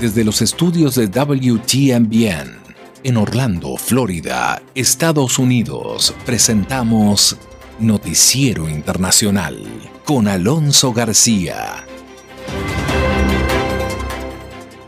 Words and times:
desde 0.00 0.24
los 0.24 0.42
estudios 0.42 0.94
de 0.94 1.08
WTMBN 1.08 2.58
en 3.02 3.16
Orlando, 3.16 3.76
Florida, 3.76 4.62
Estados 4.74 5.38
Unidos, 5.38 6.14
presentamos 6.24 7.36
Noticiero 7.80 8.68
Internacional 8.68 9.60
con 10.04 10.28
Alonso 10.28 10.92
García. 10.92 11.84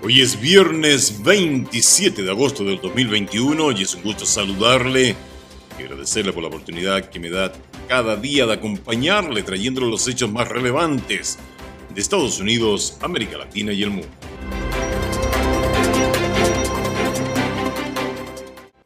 Hoy 0.03 0.21
es 0.21 0.41
viernes 0.41 1.23
27 1.23 2.23
de 2.23 2.31
agosto 2.31 2.63
del 2.63 2.81
2021 2.81 3.73
y 3.73 3.83
es 3.83 3.95
un 3.95 4.03
gusto 4.03 4.25
saludarle 4.25 5.17
y 5.79 5.83
agradecerle 5.83 6.33
por 6.33 6.43
la 6.43 6.49
oportunidad 6.49 7.11
que 7.11 7.19
me 7.19 7.31
da 7.31 7.53
cada 7.89 8.15
día 8.15 8.47
de 8.47 8.55
acompañarle 8.55 9.43
trayéndole 9.43 9.89
los 9.89 10.07
hechos 10.07 10.31
más 10.31 10.49
relevantes 10.49 11.39
de 11.93 12.01
Estados 12.01 12.39
Unidos, 12.39 12.97
América 13.03 13.39
Latina 13.39 13.73
y 13.73 13.83
el 13.83 13.91
mundo. 13.91 14.09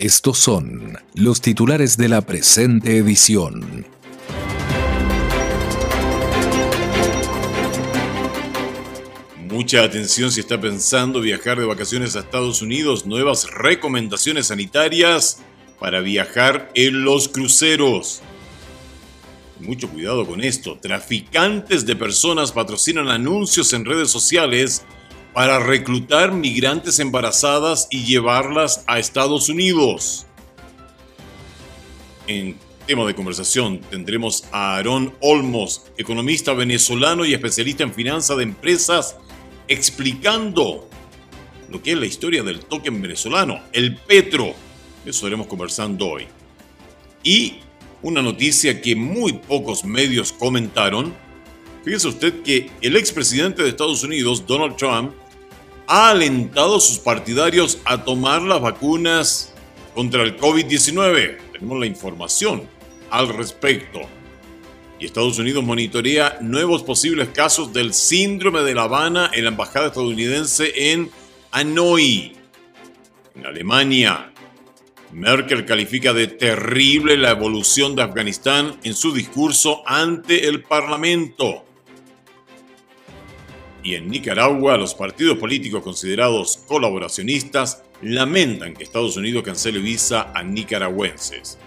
Estos 0.04 0.36
son 0.36 0.98
los 1.14 1.40
titulares 1.40 1.96
de 1.96 2.10
la 2.10 2.20
presente 2.20 2.98
edición. 2.98 3.86
Mucha 9.50 9.82
atención 9.82 10.30
si 10.30 10.40
está 10.40 10.60
pensando 10.60 11.22
viajar 11.22 11.58
de 11.58 11.64
vacaciones 11.64 12.16
a 12.16 12.18
Estados 12.18 12.60
Unidos. 12.60 13.06
Nuevas 13.06 13.50
recomendaciones 13.50 14.48
sanitarias 14.48 15.38
para 15.80 16.02
viajar 16.02 16.70
en 16.74 17.02
los 17.02 17.30
cruceros. 17.30 18.20
Mucho 19.58 19.88
cuidado 19.88 20.26
con 20.26 20.42
esto. 20.42 20.76
Traficantes 20.82 21.86
de 21.86 21.96
personas 21.96 22.52
patrocinan 22.52 23.08
anuncios 23.08 23.72
en 23.72 23.86
redes 23.86 24.10
sociales 24.10 24.84
para 25.34 25.58
reclutar 25.58 26.32
migrantes 26.32 27.00
embarazadas 27.00 27.88
y 27.90 28.04
llevarlas 28.04 28.84
a 28.86 29.00
Estados 29.00 29.48
Unidos. 29.48 30.26
En 32.28 32.56
tema 32.86 33.04
de 33.04 33.14
conversación 33.14 33.80
tendremos 33.90 34.44
a 34.52 34.76
Aarón 34.76 35.12
Olmos, 35.20 35.86
economista 35.98 36.52
venezolano 36.54 37.24
y 37.24 37.34
especialista 37.34 37.82
en 37.82 37.92
finanzas 37.92 38.36
de 38.36 38.44
empresas, 38.44 39.16
explicando 39.66 40.88
lo 41.68 41.82
que 41.82 41.92
es 41.92 41.98
la 41.98 42.06
historia 42.06 42.44
del 42.44 42.60
token 42.60 43.02
venezolano, 43.02 43.60
el 43.72 43.96
Petro. 43.96 44.54
Eso 45.04 45.10
estaremos 45.10 45.48
conversando 45.48 46.10
hoy. 46.10 46.28
Y 47.24 47.54
una 48.02 48.22
noticia 48.22 48.80
que 48.80 48.94
muy 48.94 49.32
pocos 49.32 49.84
medios 49.84 50.32
comentaron. 50.32 51.12
Fíjese 51.84 52.08
usted 52.08 52.42
que 52.42 52.70
el 52.80 52.96
expresidente 52.96 53.62
de 53.62 53.70
Estados 53.70 54.04
Unidos, 54.04 54.46
Donald 54.46 54.76
Trump, 54.76 55.12
ha 55.86 56.10
alentado 56.10 56.76
a 56.76 56.80
sus 56.80 56.98
partidarios 56.98 57.78
a 57.84 58.04
tomar 58.04 58.42
las 58.42 58.60
vacunas 58.60 59.52
contra 59.94 60.22
el 60.22 60.36
COVID-19. 60.36 61.38
Tenemos 61.52 61.78
la 61.78 61.86
información 61.86 62.68
al 63.10 63.28
respecto. 63.28 64.00
Y 64.98 65.06
Estados 65.06 65.38
Unidos 65.38 65.64
monitorea 65.64 66.38
nuevos 66.40 66.82
posibles 66.82 67.28
casos 67.30 67.72
del 67.72 67.92
síndrome 67.92 68.62
de 68.62 68.74
La 68.74 68.84
Habana 68.84 69.30
en 69.32 69.44
la 69.44 69.50
embajada 69.50 69.88
estadounidense 69.88 70.92
en 70.92 71.10
Hanoi, 71.50 72.32
en 73.34 73.46
Alemania. 73.46 74.32
Merkel 75.12 75.64
califica 75.64 76.12
de 76.12 76.26
terrible 76.26 77.16
la 77.16 77.30
evolución 77.30 77.94
de 77.94 78.02
Afganistán 78.02 78.78
en 78.82 78.94
su 78.94 79.12
discurso 79.12 79.82
ante 79.86 80.48
el 80.48 80.62
Parlamento. 80.62 81.63
Y 83.84 83.96
en 83.96 84.08
Nicaragua, 84.08 84.78
los 84.78 84.94
partidos 84.94 85.36
políticos 85.36 85.82
considerados 85.82 86.56
colaboracionistas 86.66 87.82
lamentan 88.00 88.72
que 88.72 88.82
Estados 88.82 89.18
Unidos 89.18 89.42
cancele 89.42 89.78
visa 89.78 90.32
a 90.34 90.42
nicaragüenses. 90.42 91.58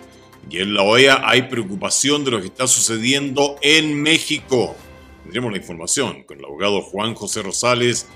Y 0.49 0.57
en 0.57 0.73
la 0.73 0.81
OEA 0.81 1.21
hay 1.23 1.43
preocupación 1.43 2.25
de 2.25 2.31
lo 2.31 2.41
que 2.41 2.47
está 2.47 2.65
sucediendo 2.65 3.57
en 3.61 4.01
México. 4.01 4.75
Tendremos 5.23 5.51
la 5.51 5.59
información 5.59 6.23
con 6.23 6.39
el 6.39 6.45
abogado 6.45 6.81
Juan 6.81 7.13
José 7.13 7.43
Rosales 7.43 8.07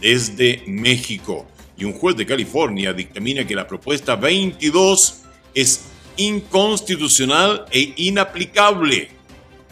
desde 0.00 0.62
México. 0.68 1.44
Y 1.76 1.84
un 1.84 1.94
juez 1.94 2.16
de 2.16 2.26
California 2.26 2.92
dictamina 2.92 3.44
que 3.44 3.56
la 3.56 3.66
propuesta 3.66 4.14
22 4.14 5.22
es 5.52 5.86
inconstitucional 6.16 7.64
e 7.72 7.92
inaplicable. 7.96 9.08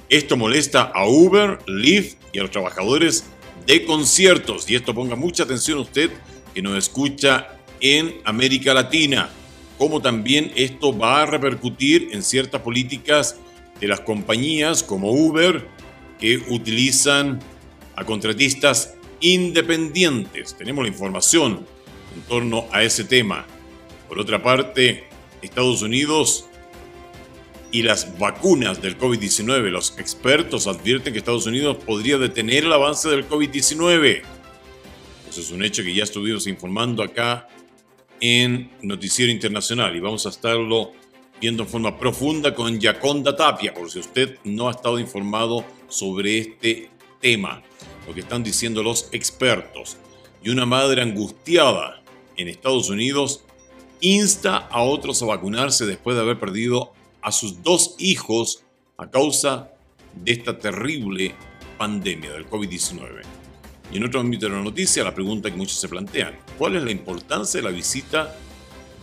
Esto 0.09 0.37
molesta 0.37 0.91
a 0.93 1.07
Uber, 1.07 1.59
Lyft 1.69 2.17
y 2.33 2.41
a 2.41 2.43
los 2.43 2.51
trabajadores 2.51 3.27
de 3.67 3.85
conciertos. 3.85 4.69
Y 4.71 4.75
esto 4.75 4.95
ponga 4.95 5.17
mucha 5.17 5.45
atención 5.45 5.79
usted 5.79 6.11
que 6.55 6.63
nos 6.63 6.77
escucha 6.77 7.49
en 7.81 8.21
América 8.25 8.75
Latina, 8.75 9.31
como 9.79 10.03
también 10.03 10.53
esto 10.57 10.97
va 10.97 11.23
a 11.23 11.27
repercutir 11.27 12.09
en 12.13 12.23
ciertas 12.23 12.61
políticas 12.61 13.37
de 13.81 13.89
las 13.89 14.01
compañías 14.01 14.83
como 14.83 15.11
Uber 15.11 15.67
que 16.19 16.37
utilizan 16.49 17.41
a 17.97 18.05
contratistas 18.05 18.95
independientes. 19.21 20.55
Tenemos 20.57 20.85
la 20.85 20.89
información 20.89 21.67
en 22.15 22.23
torno 22.23 22.67
a 22.73 22.83
ese 22.83 23.05
tema. 23.05 23.47
Por 24.09 24.19
otra 24.19 24.43
parte, 24.43 25.05
Estados 25.41 25.83
Unidos 25.83 26.50
y 27.73 27.83
las 27.83 28.19
vacunas 28.19 28.83
del 28.83 28.99
COVID-19. 28.99 29.71
Los 29.71 29.99
expertos 29.99 30.67
advierten 30.67 31.13
que 31.13 31.19
Estados 31.19 31.47
Unidos 31.47 31.79
podría 31.85 32.19
detener 32.19 32.65
el 32.65 32.73
avance 32.73 33.09
del 33.09 33.29
COVID-19. 33.29 34.23
Eso 35.29 35.41
es 35.41 35.51
un 35.51 35.65
hecho 35.65 35.83
que 35.83 35.95
ya 35.95 36.03
estuvimos 36.03 36.47
informando 36.47 37.03
acá 37.03 37.49
en 38.21 38.71
Noticiero 38.83 39.31
Internacional 39.31 39.95
y 39.95 40.01
vamos 40.01 40.27
a 40.27 40.31
estarlo 40.31 40.93
viendo 41.41 41.63
en 41.63 41.69
forma 41.69 41.99
profunda 41.99 42.55
con 42.55 42.79
Yaconda 42.79 43.35
Tapia, 43.35 43.73
por 43.73 43.91
si 43.91 44.01
usted 44.01 44.39
no 44.45 44.69
ha 44.69 44.73
estado 44.73 44.99
informado 44.99 45.65
sobre 45.89 46.39
este 46.39 46.91
tema, 47.21 47.63
lo 48.07 48.13
que 48.13 48.21
están 48.21 48.43
diciendo 48.43 48.83
los 48.83 49.09
expertos. 49.13 49.97
Y 50.43 50.51
una 50.51 50.67
madre 50.67 51.03
angustiada 51.03 52.03
en 52.37 52.49
Estados 52.49 52.91
Unidos 52.91 53.45
insta 54.01 54.57
a 54.57 54.83
otros 54.83 55.23
a 55.23 55.27
vacunarse 55.27 55.87
después 55.87 56.17
de 56.17 56.23
haber 56.23 56.39
perdido 56.39 56.93
a 57.23 57.33
sus 57.33 57.63
dos 57.63 57.95
hijos 57.99 58.65
a 58.97 59.11
causa 59.11 59.71
de 60.15 60.33
esta 60.33 60.59
terrible 60.59 61.35
pandemia 61.79 62.33
del 62.33 62.49
COVID-19. 62.49 63.23
Y 63.93 63.97
en 63.97 64.05
otro 64.05 64.21
ámbito 64.21 64.47
de 64.47 64.53
la 64.53 64.63
noticia, 64.63 65.03
la 65.03 65.15
pregunta 65.15 65.51
que 65.51 65.57
muchos 65.57 65.79
se 65.79 65.89
plantean, 65.89 66.39
¿cuál 66.59 66.77
es 66.77 66.83
la 66.83 66.91
importancia 66.91 67.59
de 67.59 67.65
la 67.65 67.75
visita 67.75 68.37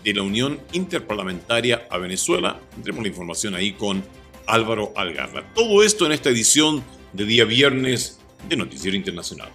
de 0.03 0.13
la 0.13 0.21
Unión 0.21 0.59
Interparlamentaria 0.73 1.87
a 1.89 1.97
Venezuela? 1.97 2.59
Tendremos 2.71 3.03
la 3.03 3.09
información 3.09 3.55
ahí 3.55 3.73
con 3.73 4.03
Álvaro 4.45 4.93
Algarra. 4.95 5.53
Todo 5.53 5.83
esto 5.83 6.05
en 6.05 6.13
esta 6.13 6.29
edición 6.29 6.83
de 7.13 7.25
día 7.25 7.43
viernes 7.43 8.19
de 8.47 8.55
Noticiero 8.55 8.95
Internacional. 8.95 9.49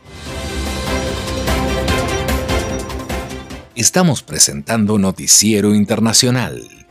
Estamos 3.74 4.22
presentando 4.22 4.98
Noticiero 4.98 5.74
Internacional. 5.74 6.81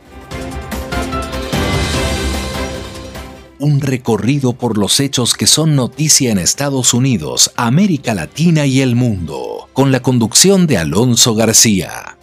Un 3.62 3.80
recorrido 3.80 4.54
por 4.54 4.76
los 4.76 4.98
hechos 4.98 5.34
que 5.34 5.46
son 5.46 5.76
noticia 5.76 6.32
en 6.32 6.38
Estados 6.38 6.94
Unidos, 6.94 7.52
América 7.54 8.12
Latina 8.12 8.66
y 8.66 8.80
el 8.80 8.96
mundo, 8.96 9.68
con 9.72 9.92
la 9.92 10.02
conducción 10.02 10.66
de 10.66 10.78
Alonso 10.78 11.36
García. 11.36 12.18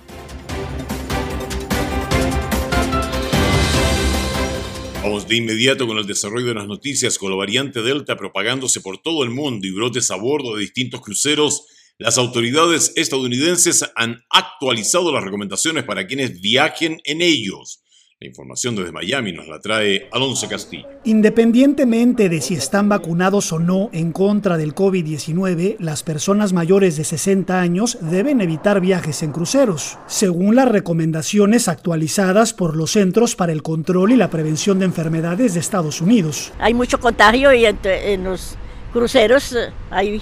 Vamos 5.01 5.29
de 5.29 5.37
inmediato 5.37 5.87
con 5.87 5.97
el 5.97 6.05
desarrollo 6.05 6.47
de 6.47 6.55
las 6.55 6.67
noticias 6.67 7.17
con 7.17 7.31
la 7.31 7.37
variante 7.37 7.81
Delta 7.81 8.17
propagándose 8.17 8.81
por 8.81 9.01
todo 9.01 9.23
el 9.23 9.29
mundo 9.29 9.65
y 9.65 9.71
brotes 9.71 10.11
a 10.11 10.17
bordo 10.17 10.55
de 10.55 10.63
distintos 10.63 10.99
cruceros. 10.99 11.67
Las 11.97 12.17
autoridades 12.17 12.91
estadounidenses 12.97 13.85
han 13.95 14.25
actualizado 14.29 15.13
las 15.13 15.23
recomendaciones 15.23 15.85
para 15.85 16.05
quienes 16.05 16.41
viajen 16.41 16.99
en 17.05 17.21
ellos. 17.21 17.81
La 18.21 18.27
información 18.27 18.75
desde 18.75 18.91
Miami 18.91 19.31
nos 19.31 19.47
la 19.47 19.61
trae 19.61 20.09
Alonso 20.11 20.49
Castillo. 20.49 20.85
Independientemente 21.05 22.27
de 22.27 22.41
si 22.41 22.53
están 22.53 22.89
vacunados 22.89 23.53
o 23.53 23.59
no 23.59 23.89
en 23.93 24.11
contra 24.11 24.57
del 24.57 24.75
COVID-19, 24.75 25.77
las 25.79 26.03
personas 26.03 26.51
mayores 26.51 26.97
de 26.97 27.05
60 27.05 27.61
años 27.61 27.97
deben 28.01 28.41
evitar 28.41 28.81
viajes 28.81 29.23
en 29.23 29.31
cruceros, 29.31 29.99
según 30.05 30.57
las 30.57 30.67
recomendaciones 30.67 31.69
actualizadas 31.69 32.53
por 32.53 32.75
los 32.75 32.91
Centros 32.91 33.37
para 33.37 33.53
el 33.53 33.63
Control 33.63 34.11
y 34.11 34.17
la 34.17 34.29
Prevención 34.29 34.79
de 34.79 34.85
Enfermedades 34.87 35.53
de 35.53 35.61
Estados 35.61 36.01
Unidos. 36.01 36.51
Hay 36.59 36.73
mucho 36.73 36.99
contagio 36.99 37.53
y 37.53 37.63
en 37.65 38.23
los 38.25 38.57
cruceros 38.91 39.53
eh, 39.53 39.69
hay 39.91 40.21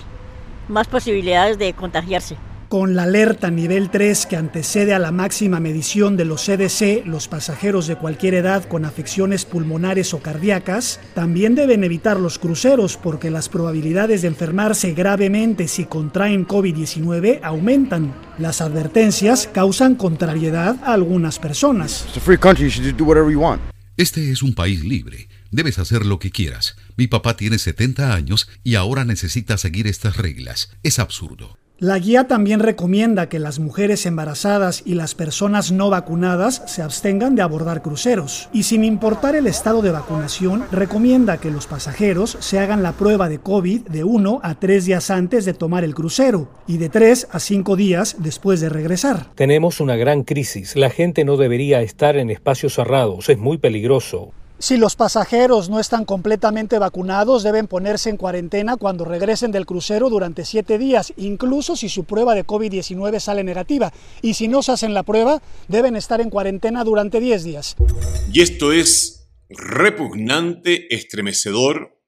más 0.67 0.87
posibilidades 0.87 1.57
de 1.57 1.73
contagiarse. 1.73 2.37
Con 2.69 2.97
la 2.97 3.03
alerta 3.03 3.49
nivel 3.49 3.89
3 3.89 4.25
que 4.25 4.35
antecede 4.35 4.93
a 4.93 4.99
la 4.99 5.13
máxima 5.13 5.61
medición 5.61 6.17
de 6.17 6.25
los 6.25 6.43
CDC, 6.43 7.05
los 7.05 7.29
pasajeros 7.29 7.87
de 7.87 7.95
cualquier 7.95 8.33
edad 8.33 8.65
con 8.65 8.83
afecciones 8.83 9.45
pulmonares 9.45 10.13
o 10.13 10.19
cardíacas 10.19 10.99
también 11.13 11.55
deben 11.55 11.85
evitar 11.85 12.19
los 12.19 12.37
cruceros 12.37 12.97
porque 12.97 13.31
las 13.31 13.47
probabilidades 13.47 14.21
de 14.21 14.27
enfermarse 14.27 14.91
gravemente 14.91 15.69
si 15.69 15.85
contraen 15.85 16.45
COVID-19 16.45 17.39
aumentan. 17.41 18.13
Las 18.37 18.59
advertencias 18.59 19.47
causan 19.53 19.95
contrariedad 19.95 20.75
a 20.83 20.91
algunas 20.91 21.39
personas. 21.39 22.05
Este 23.95 24.29
es 24.29 24.43
un 24.43 24.53
país 24.53 24.83
libre. 24.83 25.29
Debes 25.51 25.79
hacer 25.79 26.05
lo 26.05 26.19
que 26.19 26.31
quieras. 26.31 26.75
Mi 26.97 27.07
papá 27.07 27.37
tiene 27.37 27.59
70 27.59 28.13
años 28.13 28.49
y 28.65 28.75
ahora 28.75 29.05
necesita 29.05 29.57
seguir 29.57 29.87
estas 29.87 30.17
reglas. 30.17 30.69
Es 30.83 30.99
absurdo. 30.99 31.57
La 31.79 31.99
guía 31.99 32.27
también 32.27 32.59
recomienda 32.59 33.29
que 33.29 33.37
las 33.37 33.59
mujeres 33.59 34.07
embarazadas 34.07 34.81
y 34.83 34.95
las 34.95 35.13
personas 35.13 35.71
no 35.71 35.91
vacunadas 35.91 36.63
se 36.65 36.81
abstengan 36.81 37.35
de 37.35 37.43
abordar 37.43 37.83
cruceros 37.83 38.49
y 38.51 38.63
sin 38.63 38.83
importar 38.83 39.35
el 39.35 39.45
estado 39.45 39.83
de 39.83 39.91
vacunación, 39.91 40.63
recomienda 40.71 41.37
que 41.37 41.51
los 41.51 41.67
pasajeros 41.67 42.35
se 42.39 42.57
hagan 42.57 42.81
la 42.81 42.93
prueba 42.93 43.29
de 43.29 43.37
COVID 43.37 43.81
de 43.89 44.03
1 44.03 44.39
a 44.41 44.55
3 44.55 44.85
días 44.85 45.11
antes 45.11 45.45
de 45.45 45.53
tomar 45.53 45.83
el 45.83 45.93
crucero 45.93 46.49
y 46.65 46.77
de 46.77 46.89
3 46.89 47.27
a 47.31 47.39
5 47.39 47.75
días 47.75 48.15
después 48.17 48.59
de 48.59 48.69
regresar. 48.69 49.27
Tenemos 49.35 49.79
una 49.79 49.95
gran 49.97 50.23
crisis. 50.23 50.75
La 50.75 50.89
gente 50.89 51.25
no 51.25 51.37
debería 51.37 51.83
estar 51.83 52.17
en 52.17 52.31
espacios 52.31 52.73
cerrados. 52.73 53.29
Es 53.29 53.37
muy 53.37 53.59
peligroso. 53.59 54.31
Si 54.59 54.77
los 54.77 54.95
pasajeros 54.95 55.69
no 55.69 55.79
están 55.79 56.03
completamente 56.03 56.79
vacunados, 56.79 57.43
deben 57.43 57.67
ponerse 57.67 58.09
en 58.09 58.17
cuarentena 58.17 58.75
cuando 58.75 59.05
regresen 59.05 59.51
del 59.51 59.67
crucero 59.67 60.09
durante 60.09 60.45
siete 60.45 60.79
días, 60.79 61.13
incluso 61.15 61.75
si 61.75 61.89
su 61.89 62.05
prueba 62.05 62.33
de 62.33 62.43
COVID-19 62.43 63.19
sale 63.19 63.43
negativa. 63.43 63.93
Y 64.23 64.33
si 64.33 64.47
no 64.47 64.63
se 64.63 64.71
hacen 64.71 64.95
la 64.95 65.03
prueba, 65.03 65.43
deben 65.67 65.95
estar 65.95 66.21
en 66.21 66.31
cuarentena 66.31 66.83
durante 66.83 67.19
10 67.19 67.43
días. 67.43 67.75
Y 68.33 68.41
esto 68.41 68.71
es 68.71 69.29
repugnante, 69.47 70.93
estremecedor, 70.93 72.01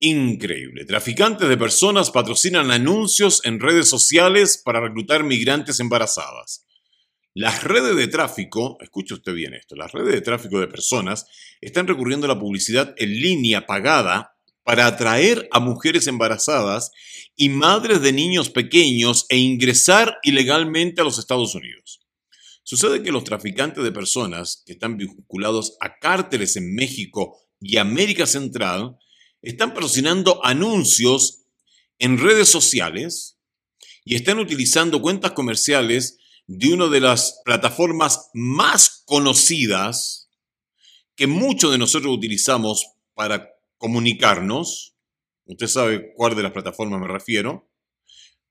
increíble. 0.00 0.86
Traficantes 0.86 1.50
de 1.50 1.56
personas 1.58 2.10
patrocinan 2.10 2.70
anuncios 2.70 3.42
en 3.44 3.60
redes 3.60 3.88
sociales 3.88 4.60
para 4.64 4.80
reclutar 4.80 5.22
migrantes 5.22 5.80
embarazadas. 5.80 6.63
Las 7.36 7.64
redes 7.64 7.96
de 7.96 8.06
tráfico, 8.06 8.78
escuche 8.80 9.14
usted 9.14 9.34
bien 9.34 9.54
esto, 9.54 9.74
las 9.74 9.90
redes 9.90 10.14
de 10.14 10.20
tráfico 10.20 10.60
de 10.60 10.68
personas 10.68 11.26
están 11.60 11.88
recurriendo 11.88 12.26
a 12.26 12.28
la 12.28 12.38
publicidad 12.38 12.94
en 12.96 13.10
línea 13.10 13.66
pagada 13.66 14.36
para 14.62 14.86
atraer 14.86 15.48
a 15.50 15.58
mujeres 15.58 16.06
embarazadas 16.06 16.92
y 17.34 17.48
madres 17.48 18.02
de 18.02 18.12
niños 18.12 18.50
pequeños 18.50 19.26
e 19.30 19.38
ingresar 19.38 20.16
ilegalmente 20.22 21.00
a 21.00 21.04
los 21.04 21.18
Estados 21.18 21.56
Unidos. 21.56 22.00
Sucede 22.62 23.02
que 23.02 23.10
los 23.10 23.24
traficantes 23.24 23.82
de 23.82 23.90
personas 23.90 24.62
que 24.64 24.74
están 24.74 24.96
vinculados 24.96 25.76
a 25.80 25.98
cárteles 25.98 26.54
en 26.54 26.72
México 26.72 27.36
y 27.60 27.78
América 27.78 28.26
Central 28.26 28.96
están 29.42 29.74
patrocinando 29.74 30.38
anuncios 30.44 31.40
en 31.98 32.16
redes 32.16 32.48
sociales 32.48 33.40
y 34.04 34.14
están 34.14 34.38
utilizando 34.38 35.02
cuentas 35.02 35.32
comerciales 35.32 36.20
de 36.46 36.74
una 36.74 36.88
de 36.88 37.00
las 37.00 37.40
plataformas 37.44 38.30
más 38.34 39.02
conocidas 39.06 40.30
que 41.16 41.26
muchos 41.26 41.72
de 41.72 41.78
nosotros 41.78 42.12
utilizamos 42.12 42.86
para 43.14 43.50
comunicarnos, 43.78 44.96
usted 45.46 45.66
sabe 45.66 46.12
cuál 46.14 46.34
de 46.34 46.42
las 46.42 46.52
plataformas 46.52 47.00
me 47.00 47.08
refiero, 47.08 47.70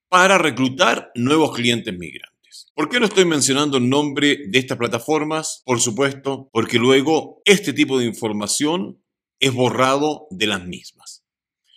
para 0.10 0.38
reclutar 0.38 1.12
nuevos 1.16 1.56
clientes 1.56 1.94
migrantes. 1.98 2.72
¿Por 2.76 2.88
qué 2.88 3.00
no 3.00 3.06
estoy 3.06 3.26
mencionando 3.26 3.78
el 3.78 3.90
nombre 3.90 4.40
de 4.48 4.60
estas 4.60 4.78
plataformas? 4.78 5.64
Por 5.66 5.82
supuesto, 5.82 6.50
porque 6.52 6.78
luego 6.78 7.42
este 7.46 7.74
tipo 7.74 7.98
de 7.98 8.06
información 8.06 9.04
es 9.40 9.54
borrado 9.54 10.28
de 10.30 10.48
las 10.48 10.66
mismas. 10.66 11.24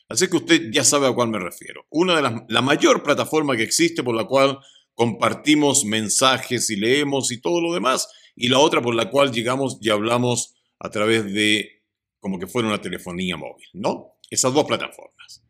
Así 0.08 0.28
que 0.28 0.36
usted 0.36 0.70
ya 0.70 0.84
sabe 0.84 1.08
a 1.08 1.12
cuál 1.12 1.28
me 1.28 1.38
refiero. 1.38 1.86
Una 1.90 2.14
de 2.14 2.22
las, 2.22 2.34
la 2.48 2.62
mayor 2.62 3.02
plataforma 3.02 3.56
que 3.56 3.64
existe 3.64 4.02
por 4.02 4.14
la 4.14 4.24
cual 4.24 4.58
compartimos 4.96 5.84
mensajes 5.84 6.70
y 6.70 6.76
leemos 6.76 7.30
y 7.30 7.40
todo 7.40 7.60
lo 7.60 7.72
demás, 7.72 8.08
y 8.34 8.48
la 8.48 8.58
otra 8.58 8.82
por 8.82 8.94
la 8.94 9.10
cual 9.10 9.30
llegamos 9.30 9.78
y 9.80 9.90
hablamos 9.90 10.54
a 10.80 10.90
través 10.90 11.32
de 11.32 11.84
como 12.18 12.38
que 12.38 12.46
fuera 12.46 12.66
una 12.66 12.80
telefonía 12.80 13.36
móvil, 13.36 13.68
¿no? 13.74 14.18
Esas 14.28 14.52
dos 14.52 14.64
plataformas. 14.64 15.44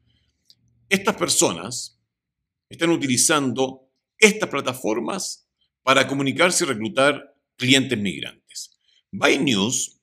Estas 0.88 1.16
personas 1.16 1.98
están 2.68 2.90
utilizando 2.90 3.88
estas 4.18 4.50
plataformas 4.50 5.48
para 5.82 6.06
comunicarse 6.08 6.64
y 6.64 6.66
reclutar 6.66 7.36
clientes 7.56 7.98
migrantes. 7.98 8.76
By 9.12 9.38
News, 9.38 10.00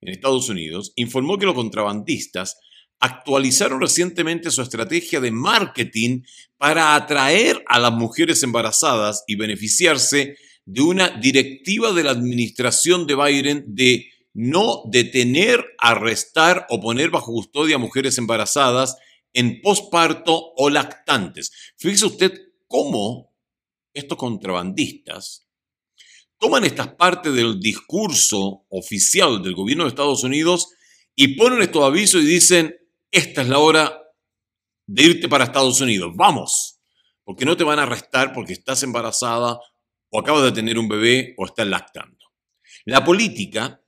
en 0.00 0.08
Estados 0.08 0.48
Unidos, 0.48 0.92
informó 0.96 1.38
que 1.38 1.46
los 1.46 1.54
contrabandistas 1.54 2.58
actualizaron 3.00 3.80
recientemente 3.80 4.50
su 4.50 4.62
estrategia 4.62 5.20
de 5.20 5.30
marketing 5.30 6.22
para 6.56 6.94
atraer 6.94 7.62
a 7.66 7.78
las 7.78 7.92
mujeres 7.92 8.42
embarazadas 8.42 9.24
y 9.26 9.36
beneficiarse 9.36 10.36
de 10.64 10.80
una 10.80 11.08
directiva 11.10 11.92
de 11.92 12.04
la 12.04 12.10
administración 12.10 13.06
de 13.06 13.14
Biden 13.14 13.64
de 13.68 14.10
no 14.32 14.82
detener, 14.86 15.64
arrestar 15.78 16.66
o 16.68 16.80
poner 16.80 17.10
bajo 17.10 17.32
custodia 17.32 17.76
a 17.76 17.78
mujeres 17.78 18.18
embarazadas 18.18 18.96
en 19.32 19.60
posparto 19.60 20.52
o 20.56 20.70
lactantes. 20.70 21.52
Fíjese 21.76 22.06
usted 22.06 22.32
cómo 22.66 23.34
estos 23.94 24.18
contrabandistas 24.18 25.46
toman 26.38 26.64
estas 26.64 26.88
partes 26.88 27.32
del 27.34 27.60
discurso 27.60 28.66
oficial 28.68 29.42
del 29.42 29.54
gobierno 29.54 29.84
de 29.84 29.90
Estados 29.90 30.22
Unidos 30.24 30.68
y 31.14 31.28
ponen 31.28 31.62
estos 31.62 31.82
avisos 31.84 32.22
y 32.22 32.26
dicen, 32.26 32.76
esta 33.10 33.42
es 33.42 33.48
la 33.48 33.58
hora 33.58 34.02
de 34.86 35.02
irte 35.02 35.28
para 35.28 35.44
Estados 35.44 35.80
Unidos, 35.80 36.12
vamos, 36.14 36.80
porque 37.24 37.44
no 37.44 37.56
te 37.56 37.64
van 37.64 37.78
a 37.78 37.82
arrestar 37.82 38.32
porque 38.32 38.52
estás 38.52 38.82
embarazada 38.82 39.58
o 40.10 40.18
acabas 40.20 40.44
de 40.44 40.52
tener 40.52 40.78
un 40.78 40.88
bebé 40.88 41.34
o 41.36 41.46
estás 41.46 41.66
lactando. 41.66 42.16
La 42.84 43.04
política, 43.04 43.82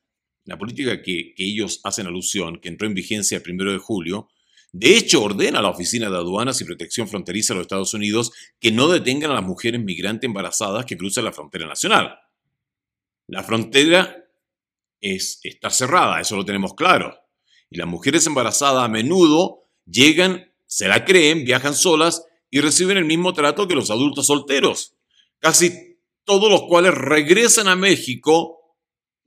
la 0.45 0.59
política 0.59 1.01
que, 1.03 1.35
ellos 1.37 1.81
hacen 1.85 2.07
alusión, 2.07 2.61
que 2.61 2.69
entró 2.69 2.87
en 2.89 2.95
vigencia 2.95 3.37
el 3.37 3.43
primero 3.43 3.73
de 3.73 3.79
julio, 3.79 4.29
de 4.73 4.97
hecho, 4.97 5.23
ordena 5.23 5.61
a 5.61 5.63
la 5.63 5.71
Oficina 5.71 6.11
de 6.11 6.17
Aduanas 6.17 6.61
y 6.61 6.65
Protección 6.65 7.09
Fronteriza 7.09 7.55
de 7.55 7.59
los 7.59 7.65
Estados 7.65 7.95
Unidos 7.95 8.33
que 8.61 8.71
no 8.71 8.89
detengan 8.89 9.31
a 9.31 9.35
las 9.35 9.45
mujeres 9.45 9.81
migrantes 9.81 10.29
embarazadas 10.29 10.85
que 10.85 10.99
cruzan 10.99 11.25
la 11.25 11.33
frontera 11.33 11.67
nacional. 11.67 12.19
La 13.29 13.43
frontera 13.43 14.29
es, 15.01 15.41
está 15.43 15.71
cerrada, 15.71 16.21
eso 16.21 16.37
lo 16.37 16.45
tenemos 16.45 16.75
claro. 16.75 17.17
Y 17.71 17.79
las 17.79 17.87
mujeres 17.87 18.27
embarazadas 18.27 18.85
a 18.85 18.89
menudo 18.89 19.65
llegan, 19.85 20.53
se 20.67 20.89
la 20.89 21.05
creen, 21.05 21.45
viajan 21.45 21.75
solas 21.75 22.25
y 22.51 22.61
reciben 22.61 22.97
el 22.97 23.05
mismo 23.05 23.33
trato 23.33 23.69
que 23.69 23.75
los 23.75 23.91
adultos 23.91 24.27
solteros. 24.27 24.95
Casi 25.39 25.99
todos 26.25 26.51
los 26.51 26.63
cuales 26.63 26.95
regresan 26.95 27.69
a 27.69 27.77
México 27.77 28.59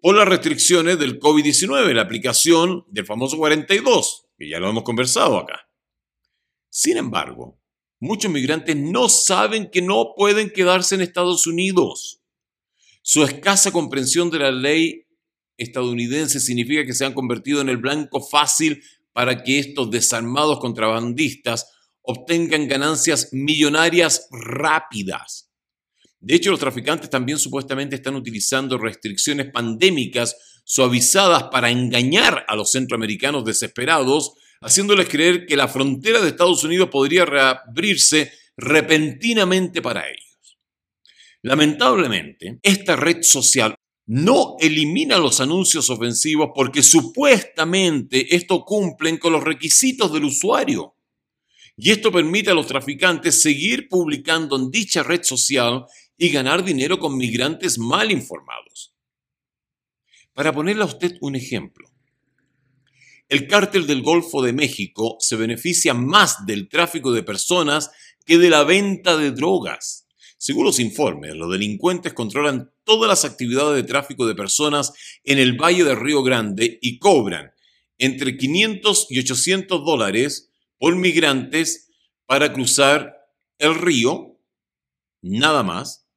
por 0.02 0.16
las 0.16 0.28
restricciones 0.28 0.98
del 0.98 1.20
COVID-19, 1.20 1.94
la 1.94 2.02
aplicación 2.02 2.86
del 2.90 3.06
famoso 3.06 3.38
42, 3.38 4.28
que 4.38 4.50
ya 4.50 4.60
lo 4.60 4.70
hemos 4.70 4.84
conversado 4.84 5.38
acá. 5.38 5.70
Sin 6.70 6.98
embargo, 6.98 7.60
muchos 8.00 8.32
migrantes 8.32 8.76
no 8.76 9.10
saben 9.10 9.70
que 9.70 9.82
no 9.82 10.14
pueden 10.16 10.50
quedarse 10.50 10.96
en 10.96 11.02
Estados 11.02 11.46
Unidos. 11.46 12.22
Su 13.04 13.24
escasa 13.24 13.72
comprensión 13.72 14.30
de 14.32 14.40
la 14.40 14.52
ley 14.52 15.08
estadounidense 15.62 16.40
significa 16.40 16.86
que 16.86 16.94
se 16.94 17.06
han 17.06 17.14
convertido 17.14 17.62
en 17.62 17.70
el 17.70 17.78
blanco 17.78 18.22
fácil 18.22 18.84
para 19.14 19.44
que 19.44 19.60
estos 19.60 19.92
desarmados 19.92 20.60
contrabandistas 20.60 21.72
obtengan 22.02 22.68
ganancias 22.68 23.30
millonarias 23.32 24.28
rápidas. 24.32 25.50
De 26.20 26.36
hecho, 26.36 26.52
los 26.52 26.60
traficantes 26.60 27.10
también 27.10 27.40
supuestamente 27.40 27.96
están 27.96 28.16
utilizando 28.16 28.78
restricciones 28.78 29.52
pandémicas 29.52 30.36
suavizadas 30.64 31.46
para 31.52 31.72
engañar 31.72 32.46
a 32.48 32.56
los 32.56 32.72
centroamericanos 32.72 33.44
desesperados, 33.44 34.34
haciéndoles 34.62 35.10
creer 35.10 35.46
que 35.46 35.58
la 35.58 35.68
frontera 35.68 36.22
de 36.22 36.30
Estados 36.30 36.64
Unidos 36.64 36.90
podría 36.92 37.26
reabrirse 37.26 38.32
repentinamente 38.56 39.82
para 39.82 40.08
ellos. 40.08 40.58
Lamentablemente, 41.42 42.60
esta 42.62 42.96
red 42.96 43.24
social 43.24 43.76
no 44.14 44.58
elimina 44.60 45.18
los 45.18 45.40
anuncios 45.40 45.90
ofensivos 45.90 46.50
porque 46.54 46.84
supuestamente 46.84 48.36
esto 48.36 48.66
cumplen 48.66 49.18
con 49.18 49.32
los 49.32 49.42
requisitos 49.42 50.12
del 50.12 50.26
usuario. 50.26 50.98
Y 51.78 51.92
esto 51.92 52.12
permite 52.12 52.52
a 52.52 52.54
los 52.54 52.68
traficantes 52.68 53.42
seguir 53.42 53.88
publicando 53.88 54.58
en 54.58 54.70
dicha 54.70 55.02
red 55.02 55.24
social 55.24 55.86
y 56.18 56.30
ganar 56.30 56.66
dinero 56.66 57.00
con 57.00 57.16
migrantes 57.16 57.80
mal 57.80 58.12
informados. 58.12 58.94
Para 60.34 60.52
ponerle 60.52 60.84
a 60.84 60.88
usted 60.88 61.16
un 61.22 61.38
ejemplo, 61.38 61.88
el 63.30 63.48
cártel 63.48 63.88
del 63.88 64.02
Golfo 64.02 64.42
de 64.42 64.52
México 64.52 65.16
se 65.22 65.38
beneficia 65.38 65.94
más 65.94 66.46
del 66.46 66.68
tráfico 66.68 67.14
de 67.14 67.24
personas 67.24 67.92
que 68.26 68.38
de 68.38 68.50
la 68.50 68.66
venta 68.66 69.16
de 69.16 69.32
drogas. 69.32 70.01
Según 70.44 70.66
los 70.66 70.80
informes, 70.80 71.36
los 71.36 71.52
delincuentes 71.52 72.14
controlan 72.14 72.74
todas 72.84 73.08
las 73.08 73.26
actividades 73.26 73.76
de 73.76 73.88
tráfico 73.88 74.26
de 74.26 74.34
personas 74.34 74.92
en 75.24 75.38
el 75.38 75.54
Valle 75.54 75.84
del 75.84 76.00
Río 76.00 76.24
Grande 76.24 76.80
y 76.82 76.98
cobran 76.98 77.52
entre 78.00 78.36
500 78.36 79.06
y 79.12 79.20
800 79.20 79.86
dólares 79.86 80.50
por 80.80 80.96
migrantes 80.96 81.92
para 82.26 82.52
cruzar 82.54 83.16
el 83.60 83.76
río, 83.76 84.40
nada 85.22 85.62
más. 85.62 86.08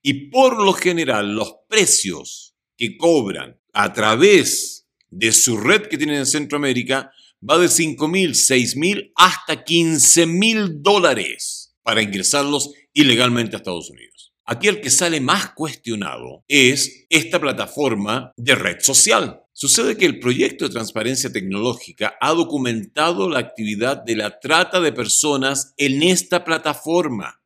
Y 0.00 0.30
por 0.30 0.64
lo 0.64 0.72
general, 0.72 1.34
los 1.34 1.56
precios 1.68 2.54
que 2.78 2.96
cobran 2.96 3.60
a 3.74 3.92
través 3.92 4.88
de 5.10 5.30
su 5.30 5.58
red 5.58 5.88
que 5.88 5.98
tienen 5.98 6.16
en 6.16 6.26
Centroamérica 6.26 7.12
va 7.46 7.58
de 7.58 7.68
5 7.68 8.08
mil, 8.08 8.34
6 8.34 8.76
mil 8.76 9.12
hasta 9.14 9.62
15 9.62 10.24
mil 10.24 10.80
dólares 10.80 11.61
para 11.82 12.02
ingresarlos 12.02 12.70
ilegalmente 12.92 13.56
a 13.56 13.58
Estados 13.58 13.90
Unidos. 13.90 14.32
Aquí 14.44 14.68
el 14.68 14.80
que 14.80 14.90
sale 14.90 15.20
más 15.20 15.52
cuestionado 15.54 16.44
es 16.48 17.06
esta 17.08 17.40
plataforma 17.40 18.32
de 18.36 18.54
red 18.54 18.80
social. 18.80 19.42
Sucede 19.52 19.96
que 19.96 20.06
el 20.06 20.18
proyecto 20.18 20.64
de 20.64 20.72
transparencia 20.72 21.32
tecnológica 21.32 22.16
ha 22.20 22.32
documentado 22.32 23.28
la 23.28 23.38
actividad 23.38 24.02
de 24.02 24.16
la 24.16 24.40
trata 24.40 24.80
de 24.80 24.92
personas 24.92 25.74
en 25.76 26.02
esta 26.02 26.44
plataforma. 26.44 27.40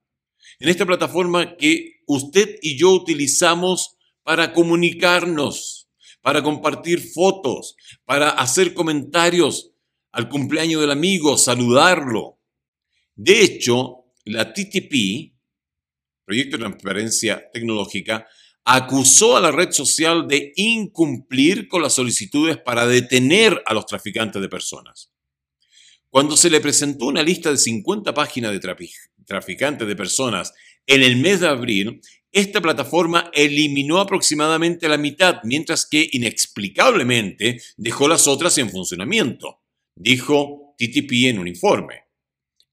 En 0.58 0.70
esta 0.70 0.86
plataforma 0.86 1.56
que 1.56 2.00
usted 2.06 2.56
y 2.62 2.78
yo 2.78 2.92
utilizamos 2.92 3.96
para 4.22 4.52
comunicarnos, 4.52 5.88
para 6.22 6.42
compartir 6.42 7.00
fotos, 7.12 7.76
para 8.04 8.30
hacer 8.30 8.72
comentarios 8.72 9.72
al 10.12 10.28
cumpleaños 10.30 10.80
del 10.80 10.92
amigo, 10.92 11.36
saludarlo. 11.36 12.40
De 13.14 13.42
hecho, 13.42 13.95
la 14.26 14.52
TTP, 14.52 15.32
Proyecto 16.24 16.56
de 16.56 16.64
Transparencia 16.64 17.50
Tecnológica, 17.52 18.26
acusó 18.64 19.36
a 19.36 19.40
la 19.40 19.52
red 19.52 19.70
social 19.70 20.26
de 20.28 20.52
incumplir 20.56 21.68
con 21.68 21.82
las 21.82 21.94
solicitudes 21.94 22.58
para 22.58 22.86
detener 22.86 23.62
a 23.64 23.74
los 23.74 23.86
traficantes 23.86 24.42
de 24.42 24.48
personas. 24.48 25.12
Cuando 26.10 26.36
se 26.36 26.50
le 26.50 26.60
presentó 26.60 27.06
una 27.06 27.22
lista 27.22 27.50
de 27.50 27.56
50 27.56 28.12
páginas 28.12 28.52
de 28.52 28.60
traficantes 29.24 29.86
de 29.86 29.96
personas 29.96 30.52
en 30.86 31.02
el 31.02 31.16
mes 31.16 31.40
de 31.40 31.48
abril, 31.48 32.00
esta 32.32 32.60
plataforma 32.60 33.30
eliminó 33.32 33.98
aproximadamente 33.98 34.88
la 34.88 34.98
mitad, 34.98 35.40
mientras 35.44 35.86
que 35.86 36.08
inexplicablemente 36.12 37.60
dejó 37.76 38.08
las 38.08 38.26
otras 38.26 38.58
en 38.58 38.70
funcionamiento 38.70 39.60
dijo 39.96 40.74
TTP 40.78 41.26
en 41.26 41.38
un 41.38 41.48
informe. 41.48 42.05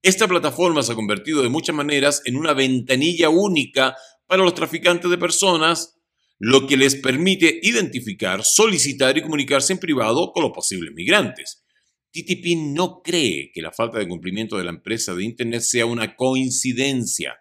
Esta 0.04 0.28
plataforma 0.28 0.84
se 0.84 0.92
ha 0.92 0.96
convertido 0.96 1.42
de 1.42 1.48
muchas 1.48 1.74
maneras 1.74 2.22
en 2.26 2.36
una 2.36 2.54
ventanilla 2.54 3.30
única 3.30 3.96
para 4.28 4.44
los 4.44 4.54
traficantes 4.54 5.10
de 5.10 5.18
personas, 5.18 5.98
lo 6.40 6.68
que 6.68 6.76
les 6.76 6.96
permite 6.96 7.62
identificar, 7.64 8.44
solicitar 8.44 9.18
y 9.18 9.22
comunicarse 9.22 9.72
en 9.72 9.80
privado 9.80 10.34
con 10.34 10.44
los 10.44 10.52
posibles 10.52 10.92
migrantes. 10.94 11.64
TTP 12.12 12.58
no 12.76 13.02
cree 13.02 13.50
que 13.54 13.62
la 13.62 13.72
falta 13.72 13.98
de 13.98 14.10
cumplimiento 14.10 14.58
de 14.58 14.66
la 14.66 14.72
empresa 14.72 15.16
de 15.16 15.24
Internet 15.24 15.62
sea 15.62 15.86
una 15.86 16.18
coincidencia. 16.18 17.38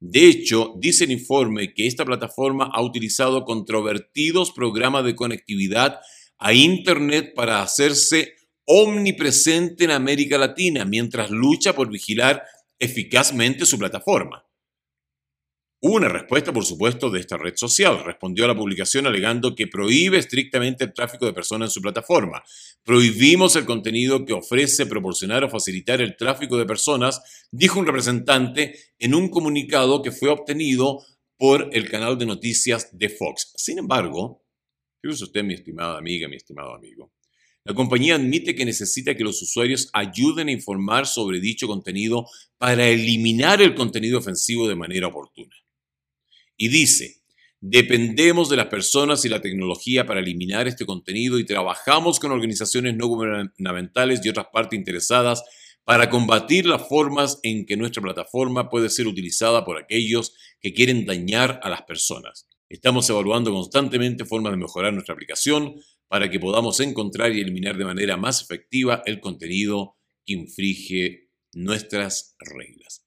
De 0.00 0.28
hecho, 0.28 0.72
dice 0.78 1.04
el 1.04 1.12
informe 1.12 1.74
que 1.74 1.86
esta 1.86 2.06
plataforma 2.06 2.70
ha 2.72 2.82
utilizado 2.82 3.44
controvertidos 3.44 4.50
programas 4.52 5.04
de 5.04 5.14
conectividad 5.14 6.00
a 6.38 6.54
Internet 6.54 7.34
para 7.36 7.60
hacerse 7.60 8.32
omnipresente 8.66 9.84
en 9.84 9.90
América 9.90 10.38
Latina 10.38 10.84
mientras 10.84 11.30
lucha 11.30 11.74
por 11.74 11.90
vigilar 11.90 12.44
eficazmente 12.78 13.66
su 13.66 13.78
plataforma. 13.78 14.44
Hubo 15.84 15.96
una 15.96 16.08
respuesta, 16.08 16.52
por 16.52 16.64
supuesto, 16.64 17.10
de 17.10 17.18
esta 17.18 17.36
red 17.36 17.54
social. 17.56 18.04
Respondió 18.04 18.44
a 18.44 18.48
la 18.48 18.56
publicación 18.56 19.04
alegando 19.04 19.56
que 19.56 19.66
prohíbe 19.66 20.16
estrictamente 20.18 20.84
el 20.84 20.92
tráfico 20.92 21.26
de 21.26 21.32
personas 21.32 21.70
en 21.70 21.72
su 21.72 21.82
plataforma. 21.82 22.44
Prohibimos 22.84 23.56
el 23.56 23.64
contenido 23.64 24.24
que 24.24 24.32
ofrece 24.32 24.86
proporcionar 24.86 25.42
o 25.42 25.50
facilitar 25.50 26.00
el 26.00 26.16
tráfico 26.16 26.56
de 26.56 26.66
personas, 26.66 27.20
dijo 27.50 27.80
un 27.80 27.86
representante 27.86 28.78
en 29.00 29.12
un 29.12 29.28
comunicado 29.28 30.02
que 30.02 30.12
fue 30.12 30.28
obtenido 30.28 31.04
por 31.36 31.68
el 31.72 31.90
canal 31.90 32.16
de 32.16 32.26
noticias 32.26 32.96
de 32.96 33.08
Fox. 33.08 33.52
Sin 33.56 33.78
embargo, 33.78 34.44
fíjese 35.02 35.24
usted, 35.24 35.42
mi 35.42 35.54
estimada 35.54 35.98
amiga, 35.98 36.28
mi 36.28 36.36
estimado 36.36 36.76
amigo, 36.76 37.12
la 37.64 37.74
compañía 37.74 38.16
admite 38.16 38.54
que 38.54 38.64
necesita 38.64 39.14
que 39.14 39.22
los 39.22 39.40
usuarios 39.40 39.88
ayuden 39.92 40.48
a 40.48 40.52
informar 40.52 41.06
sobre 41.06 41.40
dicho 41.40 41.68
contenido 41.68 42.26
para 42.58 42.88
eliminar 42.88 43.62
el 43.62 43.74
contenido 43.74 44.18
ofensivo 44.18 44.68
de 44.68 44.74
manera 44.74 45.06
oportuna. 45.06 45.54
Y 46.56 46.68
dice, 46.68 47.22
dependemos 47.60 48.48
de 48.48 48.56
las 48.56 48.66
personas 48.66 49.24
y 49.24 49.28
la 49.28 49.40
tecnología 49.40 50.06
para 50.06 50.20
eliminar 50.20 50.66
este 50.66 50.84
contenido 50.84 51.38
y 51.38 51.46
trabajamos 51.46 52.18
con 52.18 52.32
organizaciones 52.32 52.96
no 52.96 53.06
gubernamentales 53.06 54.20
y 54.24 54.28
otras 54.28 54.46
partes 54.52 54.76
interesadas 54.76 55.44
para 55.84 56.10
combatir 56.10 56.66
las 56.66 56.88
formas 56.88 57.38
en 57.44 57.64
que 57.64 57.76
nuestra 57.76 58.02
plataforma 58.02 58.68
puede 58.70 58.90
ser 58.90 59.06
utilizada 59.06 59.64
por 59.64 59.78
aquellos 59.78 60.34
que 60.60 60.72
quieren 60.72 61.06
dañar 61.06 61.60
a 61.62 61.68
las 61.68 61.82
personas. 61.82 62.48
Estamos 62.68 63.08
evaluando 63.10 63.52
constantemente 63.52 64.24
formas 64.24 64.52
de 64.52 64.56
mejorar 64.56 64.92
nuestra 64.92 65.14
aplicación 65.14 65.74
para 66.12 66.28
que 66.28 66.38
podamos 66.38 66.78
encontrar 66.80 67.34
y 67.34 67.40
eliminar 67.40 67.78
de 67.78 67.86
manera 67.86 68.18
más 68.18 68.42
efectiva 68.42 69.02
el 69.06 69.18
contenido 69.18 69.96
que 70.26 70.34
infringe 70.34 71.30
nuestras 71.54 72.36
reglas. 72.38 73.06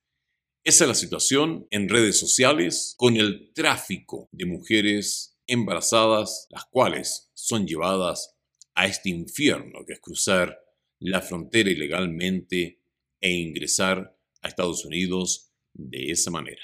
Esa 0.64 0.86
es 0.86 0.88
la 0.88 0.96
situación 0.96 1.68
en 1.70 1.88
redes 1.88 2.18
sociales 2.20 2.96
con 2.98 3.16
el 3.16 3.52
tráfico 3.54 4.28
de 4.32 4.48
mujeres 4.48 5.38
embarazadas, 5.46 6.48
las 6.50 6.66
cuales 6.66 7.30
son 7.36 7.68
llevadas 7.68 8.34
a 8.74 8.88
este 8.88 9.12
infierno 9.12 9.86
que 9.86 9.94
es 9.94 10.00
cruzar 10.00 10.58
la 10.98 11.22
frontera 11.22 11.70
ilegalmente 11.70 12.82
e 13.22 13.32
ingresar 13.32 14.18
a 14.42 14.48
Estados 14.48 14.84
Unidos 14.84 15.52
de 15.74 16.10
esa 16.10 16.32
manera. 16.32 16.64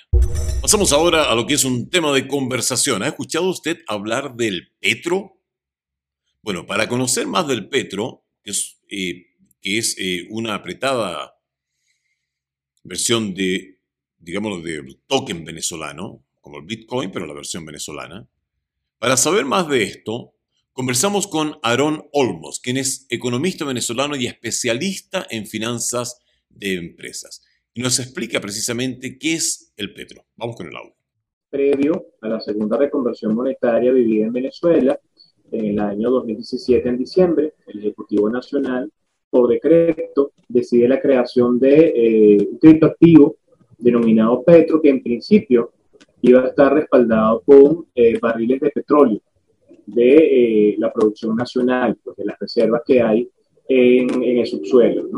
Pasamos 0.59 0.91
ahora 0.91 1.31
a 1.31 1.35
lo 1.35 1.45
que 1.45 1.53
es 1.53 1.65
un 1.65 1.87
tema 1.91 2.11
de 2.11 2.27
conversación. 2.27 3.03
¿Ha 3.03 3.09
escuchado 3.09 3.47
usted 3.47 3.77
hablar 3.87 4.35
del 4.35 4.71
petro? 4.79 5.37
Bueno, 6.43 6.65
para 6.65 6.87
conocer 6.87 7.27
más 7.27 7.47
del 7.47 7.69
Petro, 7.69 8.23
que 8.43 8.51
es, 8.51 8.81
eh, 8.89 9.27
que 9.61 9.77
es 9.77 9.95
eh, 9.99 10.27
una 10.31 10.55
apretada 10.55 11.35
versión 12.83 13.35
de, 13.35 13.79
digamos, 14.17 14.63
de 14.63 14.97
token 15.05 15.45
venezolano, 15.45 16.23
como 16.39 16.57
el 16.57 16.65
Bitcoin, 16.65 17.11
pero 17.11 17.27
la 17.27 17.33
versión 17.33 17.63
venezolana, 17.63 18.27
para 18.97 19.17
saber 19.17 19.45
más 19.45 19.67
de 19.67 19.83
esto, 19.83 20.33
conversamos 20.73 21.27
con 21.27 21.59
Aarón 21.61 22.07
Olmos, 22.11 22.59
quien 22.59 22.77
es 22.77 23.05
economista 23.09 23.63
venezolano 23.63 24.15
y 24.15 24.25
especialista 24.25 25.27
en 25.29 25.45
finanzas 25.45 26.21
de 26.49 26.73
empresas. 26.73 27.43
Y 27.73 27.81
nos 27.81 27.99
explica 27.99 28.41
precisamente 28.41 29.19
qué 29.19 29.33
es 29.33 29.73
el 29.77 29.93
Petro. 29.93 30.25
Vamos 30.35 30.55
con 30.55 30.67
el 30.67 30.75
audio. 30.75 30.95
Previo 31.51 32.13
a 32.21 32.29
la 32.29 32.39
segunda 32.39 32.77
reconversión 32.77 33.35
monetaria 33.35 33.91
vivida 33.91 34.25
en 34.25 34.33
Venezuela, 34.33 34.99
en 35.51 35.65
el 35.65 35.79
año 35.79 36.09
2017, 36.09 36.87
en 36.87 36.97
diciembre, 36.97 37.53
el 37.67 37.79
Ejecutivo 37.79 38.29
Nacional, 38.29 38.89
por 39.29 39.49
decreto, 39.49 40.31
decide 40.47 40.87
la 40.87 40.99
creación 40.99 41.59
de 41.59 41.93
eh, 41.95 42.47
un 42.51 42.57
criptoactivo 42.57 43.37
denominado 43.77 44.43
Petro, 44.43 44.81
que 44.81 44.89
en 44.89 45.01
principio 45.01 45.71
iba 46.21 46.41
a 46.41 46.47
estar 46.47 46.73
respaldado 46.73 47.41
con 47.45 47.87
eh, 47.95 48.17
barriles 48.19 48.59
de 48.59 48.69
petróleo 48.69 49.21
de 49.85 50.17
eh, 50.71 50.75
la 50.77 50.91
producción 50.91 51.35
nacional, 51.35 51.97
pues, 52.03 52.15
de 52.17 52.25
las 52.25 52.39
reservas 52.39 52.81
que 52.85 53.01
hay 53.01 53.29
en, 53.67 54.23
el 54.23 54.45
subsuelo. 54.45 55.09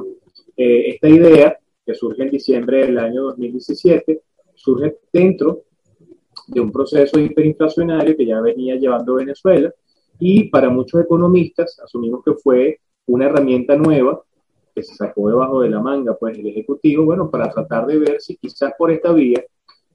esta 0.55 1.09
idea, 1.09 1.57
que 1.85 1.93
surge 1.93 2.23
en 2.23 2.29
diciembre 2.29 2.85
del 2.85 2.97
año 2.97 3.23
2017, 3.23 4.21
surge 4.53 4.97
dentro 5.11 5.63
de 6.47 6.61
un 6.61 6.71
proceso 6.71 7.19
hiperinflacionario 7.19 8.15
que 8.15 8.25
ya 8.25 8.39
venía 8.41 8.75
llevando 8.75 9.15
Venezuela, 9.15 9.73
y 10.19 10.49
para 10.49 10.69
muchos 10.69 11.01
economistas 11.01 11.79
asumimos 11.83 12.23
que 12.23 12.33
fue 12.33 12.79
una 13.07 13.25
herramienta 13.25 13.75
nueva 13.75 14.21
que 14.73 14.83
se 14.83 14.95
sacó 14.95 15.29
debajo 15.29 15.61
de 15.61 15.69
la 15.69 15.79
manga, 15.79 16.15
pues 16.15 16.37
el 16.37 16.47
Ejecutivo, 16.47 17.05
bueno, 17.05 17.29
para 17.29 17.49
tratar 17.49 17.85
de 17.85 17.99
ver 17.99 18.21
si 18.21 18.37
quizás 18.37 18.73
por 18.77 18.91
esta 18.91 19.13
vía 19.13 19.43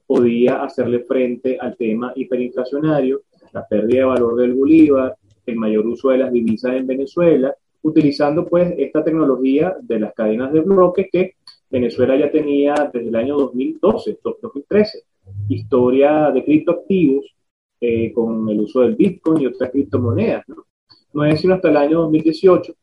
podía 0.07 0.63
hacerle 0.63 1.01
frente 1.01 1.57
al 1.59 1.75
tema 1.75 2.13
hiperinflacionario, 2.15 3.21
la 3.51 3.67
pérdida 3.67 3.99
de 3.99 4.05
valor 4.05 4.35
del 4.37 4.53
Bolívar, 4.53 5.15
el 5.45 5.55
mayor 5.55 5.85
uso 5.85 6.09
de 6.09 6.19
las 6.19 6.31
divisas 6.31 6.73
en 6.75 6.87
Venezuela, 6.87 7.53
utilizando 7.81 8.45
pues 8.45 8.73
esta 8.77 9.03
tecnología 9.03 9.75
de 9.81 9.99
las 9.99 10.13
cadenas 10.13 10.53
de 10.53 10.61
bloques 10.61 11.07
que 11.11 11.33
Venezuela 11.69 12.17
ya 12.17 12.31
tenía 12.31 12.73
desde 12.91 13.09
el 13.09 13.15
año 13.15 13.37
2012, 13.37 14.19
2013. 14.23 15.03
Historia 15.49 16.31
de 16.31 16.43
criptoactivos 16.43 17.25
eh, 17.81 18.11
con 18.13 18.47
el 18.49 18.59
uso 18.61 18.81
del 18.81 18.95
Bitcoin 18.95 19.41
y 19.41 19.45
otras 19.47 19.71
criptomonedas. 19.71 20.47
¿no? 20.47 20.65
no 21.13 21.25
es 21.25 21.41
sino 21.41 21.55
hasta 21.55 21.69
el 21.69 21.77
año 21.77 22.01
2018 22.01 22.73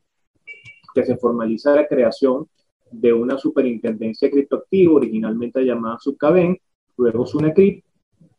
que 0.94 1.04
se 1.04 1.16
formaliza 1.16 1.74
la 1.74 1.86
creación 1.86 2.48
de 2.90 3.12
una 3.12 3.36
superintendencia 3.36 4.28
de 4.28 4.32
criptoactivos, 4.32 4.96
originalmente 4.96 5.62
llamada 5.62 5.98
Subcaben, 5.98 6.58
luego 6.96 7.26
Sunacrip, 7.26 7.84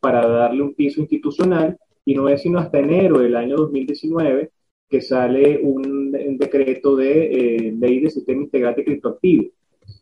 para 0.00 0.26
darle 0.26 0.62
un 0.62 0.74
piso 0.74 1.00
institucional, 1.00 1.78
y 2.04 2.14
no 2.14 2.28
es 2.28 2.42
sino 2.42 2.58
hasta 2.58 2.78
enero 2.78 3.20
del 3.20 3.36
año 3.36 3.56
2019 3.56 4.50
que 4.88 5.00
sale 5.02 5.60
un, 5.62 6.10
decreto 6.38 6.96
de 6.96 7.26
eh, 7.26 7.74
ley 7.78 8.00
de 8.00 8.10
sistema 8.10 8.42
integral 8.42 8.74
de 8.74 8.84
criptoactivos, 8.84 9.52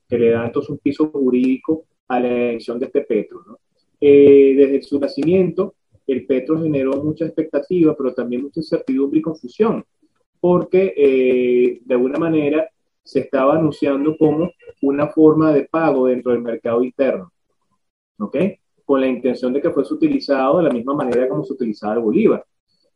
que 0.09 0.19
le 0.19 0.31
da 0.31 0.47
entonces 0.47 0.71
un 0.71 0.79
piso 0.79 1.09
jurídico 1.09 1.85
a 2.09 2.21
la 2.21 2.29
elección 2.29 2.79
de 2.79 2.87
este 2.87 3.01
petro. 3.01 3.43
¿no? 3.47 3.59
Eh, 4.01 4.55
desde 4.57 4.83
su 4.83 5.01
nacimiento, 5.01 5.75
el 6.07 6.27
petro 6.27 6.61
generó 6.63 7.03
mucha 7.03 7.27
expectativa, 7.27 7.95
pero 7.97 8.15
también 8.15 8.43
mucha 8.43 8.61
incertidumbre 8.61 9.19
y 9.19 9.23
confusión, 9.23 9.85
porque 10.41 10.95
eh, 10.97 11.81
de 11.85 11.95
alguna 11.95 12.19
manera 12.19 12.69
se 13.03 13.21
estaba 13.21 13.55
anunciando 13.55 14.17
como 14.19 14.51
una 14.83 15.09
forma 15.09 15.53
de 15.53 15.65
pago 15.65 16.07
dentro 16.07 16.33
del 16.33 16.43
mercado 16.43 16.83
interno, 16.83 17.33
¿ok? 18.19 18.37
Con 18.85 19.01
la 19.01 19.07
intención 19.07 19.53
de 19.53 19.61
que 19.61 19.71
fuese 19.71 19.95
utilizado 19.95 20.59
de 20.59 20.65
la 20.65 20.71
misma 20.71 20.95
manera 20.95 21.29
como 21.29 21.45
se 21.45 21.53
utilizaba 21.53 21.95
el 21.95 22.01
Bolívar. 22.01 22.45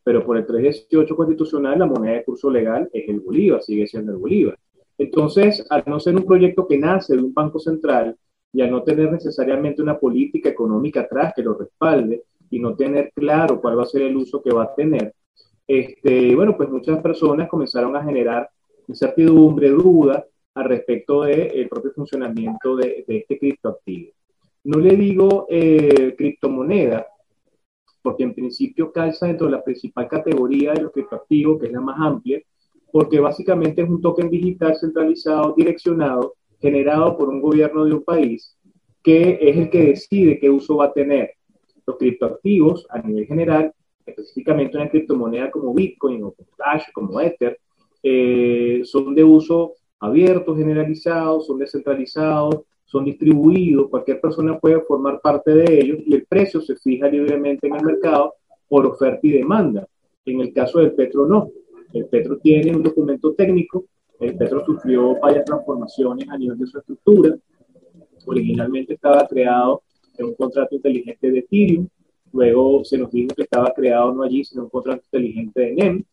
Pero 0.03 0.25
por 0.25 0.37
el 0.37 0.47
318 0.47 1.15
constitucional, 1.15 1.79
la 1.79 1.87
moneda 1.87 2.15
de 2.15 2.25
curso 2.25 2.51
legal 2.51 2.89
es 2.93 3.09
el 3.09 3.21
Bolívar, 3.21 3.63
sigue 3.63 3.87
siendo 3.87 4.13
el 4.13 4.19
Bolívar. 4.19 4.59
Entonces, 4.99 5.65
al 5.71 5.85
no 5.87 6.01
ser 6.01 6.17
un 6.17 6.25
proyecto 6.25 6.67
que 6.67 6.79
nace 6.79 7.17
de 7.17 7.23
un 7.23 7.33
banco 7.33 7.59
central 7.59 8.17
y 8.53 8.63
al 8.63 8.71
no 8.71 8.83
tener 8.83 9.13
necesariamente 9.13 9.81
una 9.81 9.99
política 9.99 10.49
económica 10.49 11.03
atrás 11.03 11.33
que 11.35 11.43
lo 11.43 11.55
respalde 11.55 12.25
y 12.51 12.59
no 12.59 12.75
tener 12.75 13.13
claro 13.15 13.61
cuál 13.61 13.79
va 13.79 13.85
a 13.85 13.87
ser 13.87 14.03
el 14.03 14.17
uso 14.17 14.43
que 14.43 14.53
va 14.53 14.65
a 14.65 14.75
tener, 14.75 15.15
este, 15.67 16.35
bueno, 16.35 16.57
pues 16.57 16.69
muchas 16.69 17.01
personas 17.01 17.49
comenzaron 17.49 17.95
a 17.97 18.03
generar 18.03 18.51
incertidumbre, 18.89 19.69
duda 19.71 20.27
al 20.55 20.65
respecto 20.65 21.23
del 21.23 21.69
propio 21.69 21.93
funcionamiento 21.93 22.77
de, 22.77 23.05
este 23.07 23.39
criptoactivo. 23.39 24.13
No 24.65 24.79
le 24.79 24.97
digo 24.97 25.47
eh, 25.49 26.15
criptomoneda, 26.19 27.07
porque 28.03 28.25
en 28.25 28.35
principio 28.35 28.91
calza 28.91 29.27
dentro 29.27 29.47
de 29.47 29.53
la 29.53 29.63
principal 29.63 30.09
categoría 30.09 30.73
de 30.73 30.83
los 30.83 30.93
criptoactivos, 30.93 31.61
que 31.61 31.67
es 31.67 31.73
la 31.73 31.81
más 31.81 32.01
amplia, 32.01 32.41
porque 32.91 33.21
básicamente 33.21 33.83
es 33.83 33.89
un 33.89 34.01
token 34.01 34.29
digital 34.29 34.75
centralizado, 34.77 35.55
direccionado, 35.57 36.35
generado 36.61 37.17
por 37.17 37.29
un 37.29 37.41
gobierno 37.41 37.85
de 37.85 37.95
un 37.95 38.03
país, 38.03 38.57
que 39.03 39.39
es 39.41 39.57
el 39.57 39.71
que 39.71 39.85
decide 39.85 40.39
qué 40.39 40.51
uso 40.51 40.77
va 40.77 40.87
a 40.87 40.93
tener. 40.93 41.31
Los 41.87 41.97
criptoactivos, 41.97 42.87
a 42.91 43.01
nivel 43.01 43.27
general, 43.27 43.73
específicamente 44.07 44.77
una 44.77 44.89
criptomoneda 44.89 45.51
como 45.51 45.75
Bitcoin 45.75 46.25
o 46.25 46.33
como 46.33 46.49
Dash, 46.59 46.85
como 46.93 47.21
Ether, 47.21 47.59
eh, 48.03 48.83
son 48.85 49.15
de 49.15 49.25
uso 49.25 49.75
abierto, 49.99 50.57
generalizado, 50.57 51.41
son 51.41 51.59
descentralizados, 51.59 52.63
son 52.85 53.05
distribuidos, 53.05 53.89
cualquier 53.89 54.21
persona 54.21 54.59
puede 54.59 54.81
formar 54.81 55.21
parte 55.21 55.53
de 55.53 55.81
ellos 55.81 55.99
y 56.05 56.15
el 56.15 56.27
precio 56.27 56.61
se 56.61 56.75
fija 56.77 57.09
libremente 57.09 57.69
en 57.69 57.77
el 57.77 57.85
mercado 57.85 58.35
por 58.69 58.87
oferta 58.87 59.21
y 59.23 59.31
demanda. 59.31 59.87
En 60.25 60.41
el 60.41 60.53
caso 60.53 60.81
del 60.81 60.93
petro 60.93 61.27
no. 61.27 61.51
El 61.93 62.07
petro 62.07 62.39
tiene 62.39 62.75
un 62.75 62.83
documento 62.83 63.33
técnico, 63.35 63.85
el 64.19 64.37
petro 64.37 64.65
sufrió 64.65 65.19
varias 65.21 65.45
transformaciones 65.45 66.29
a 66.29 66.39
nivel 66.39 66.59
de 66.59 66.67
su 66.67 66.79
estructura. 66.79 67.37
Originalmente 68.27 68.95
estaba 68.95 69.27
creado 69.27 69.83
un 70.25 70.35
contrato 70.35 70.75
inteligente 70.75 71.31
de 71.31 71.39
Ethereum, 71.41 71.89
luego 72.33 72.85
se 72.85 72.99
nos 72.99 73.11
dijo 73.11 73.35
que 73.35 73.43
estaba 73.43 73.73
creado 73.75 74.13
no 74.13 74.23
allí, 74.23 74.45
sino 74.45 74.65
un 74.65 74.71
contrato 74.71 75.03
inteligente 75.05 75.61
de 75.61 75.73
NEM, 75.73 76.05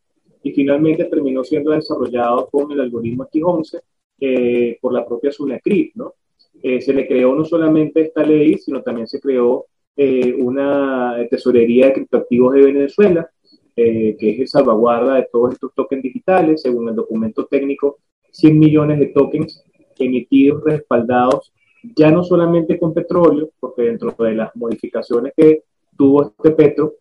y 0.44 0.52
finalmente 0.52 1.06
terminó 1.06 1.44
siendo 1.44 1.72
desarrollado 1.72 2.48
con 2.50 2.72
el 2.72 2.80
algoritmo 2.80 3.28
X11 3.28 3.82
eh, 4.20 4.78
por 4.82 4.94
la 4.94 5.06
propia 5.06 5.32
Sunacrypt, 5.32 5.96
¿no? 5.96 6.14
Eh, 6.62 6.82
se 6.82 6.94
le 6.94 7.08
creó 7.08 7.36
no 7.36 7.46
solamente 7.46 8.02
esta 8.02 8.24
ley, 8.24 8.58
sino 8.58 8.82
también 8.82 9.08
se 9.08 9.20
creó 9.20 9.66
eh, 9.96 10.34
una 10.34 11.18
tesorería 11.30 11.88
de 11.88 11.94
criptoactivos 11.94 12.54
de 12.54 12.62
Venezuela, 12.62 13.30
que 13.76 14.18
es 14.20 14.40
el 14.40 14.48
salvaguarda 14.48 15.18
de 15.18 15.28
todos 15.32 15.54
estos 15.54 15.72
tokens 15.76 16.02
digitales, 16.02 16.64
según 16.64 16.90
el 16.90 16.96
documento 16.96 17.46
técnico, 17.46 18.00
100 18.32 18.58
millones 18.58 19.00
de 19.00 19.08
tokens 19.08 19.64
emitidos, 20.00 20.64
respaldados, 20.64 21.53
ya 21.83 22.11
no 22.11 22.24
solamente 22.24 22.79
con 22.79 22.94
petróleo, 22.94 23.50
porque 23.59 23.83
dentro 23.83 24.16
de 24.18 24.33
las 24.33 24.55
modificaciones 24.55 25.33
que 25.35 25.63
tuvo 25.96 26.24
este 26.24 26.51
petro, 26.51 26.96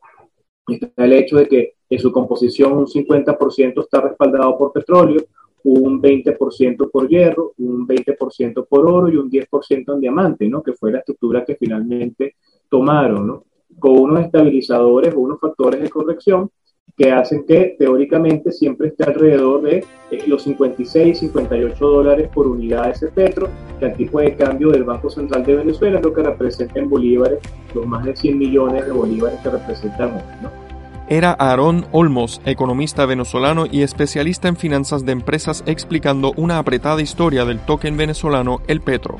está 0.66 1.04
el 1.04 1.12
hecho 1.12 1.36
de 1.36 1.46
que 1.46 1.74
en 1.88 1.98
su 1.98 2.10
composición 2.10 2.72
un 2.72 2.86
50% 2.86 3.80
está 3.80 4.00
respaldado 4.00 4.58
por 4.58 4.72
petróleo, 4.72 5.22
un 5.64 6.00
20% 6.00 6.90
por 6.90 7.08
hierro, 7.08 7.52
un 7.58 7.86
20% 7.86 8.66
por 8.68 8.88
oro 8.88 9.08
y 9.08 9.16
un 9.16 9.30
10% 9.30 9.94
en 9.94 10.00
diamante, 10.00 10.48
¿no? 10.48 10.62
que 10.62 10.72
fue 10.72 10.92
la 10.92 10.98
estructura 10.98 11.44
que 11.44 11.56
finalmente 11.56 12.36
tomaron, 12.68 13.26
¿no? 13.26 13.44
con 13.78 13.98
unos 13.98 14.24
estabilizadores 14.24 15.14
o 15.14 15.20
unos 15.20 15.40
factores 15.40 15.80
de 15.80 15.90
corrección 15.90 16.50
que 16.96 17.12
hacen 17.12 17.44
que 17.46 17.76
teóricamente 17.78 18.52
siempre 18.52 18.88
esté 18.88 19.04
alrededor 19.04 19.62
de 19.62 19.84
eh, 20.10 20.22
los 20.26 20.42
56, 20.44 21.18
58 21.18 21.86
dólares 21.86 22.30
por 22.32 22.46
unidad 22.46 22.84
de 22.84 22.90
ese 22.92 23.08
petro, 23.08 23.48
que 23.78 23.86
al 23.86 23.96
tipo 23.96 24.20
de 24.20 24.34
cambio 24.34 24.70
del 24.70 24.84
Banco 24.84 25.10
Central 25.10 25.44
de 25.44 25.56
Venezuela 25.56 25.98
es 25.98 26.04
lo 26.04 26.12
que 26.12 26.22
representa 26.22 26.78
en 26.78 26.88
bolívares 26.88 27.38
los 27.74 27.86
más 27.86 28.04
de 28.04 28.16
100 28.16 28.38
millones 28.38 28.86
de 28.86 28.92
bolívares 28.92 29.38
que 29.40 29.50
representan 29.50 30.14
hoy. 30.14 30.22
¿no? 30.42 30.66
Era 31.08 31.32
Aarón 31.38 31.86
Olmos, 31.92 32.40
economista 32.44 33.06
venezolano 33.06 33.66
y 33.70 33.82
especialista 33.82 34.48
en 34.48 34.56
finanzas 34.56 35.04
de 35.04 35.12
empresas, 35.12 35.62
explicando 35.66 36.32
una 36.36 36.58
apretada 36.58 37.00
historia 37.00 37.44
del 37.44 37.60
token 37.60 37.96
venezolano 37.96 38.60
El 38.66 38.80
Petro. 38.80 39.18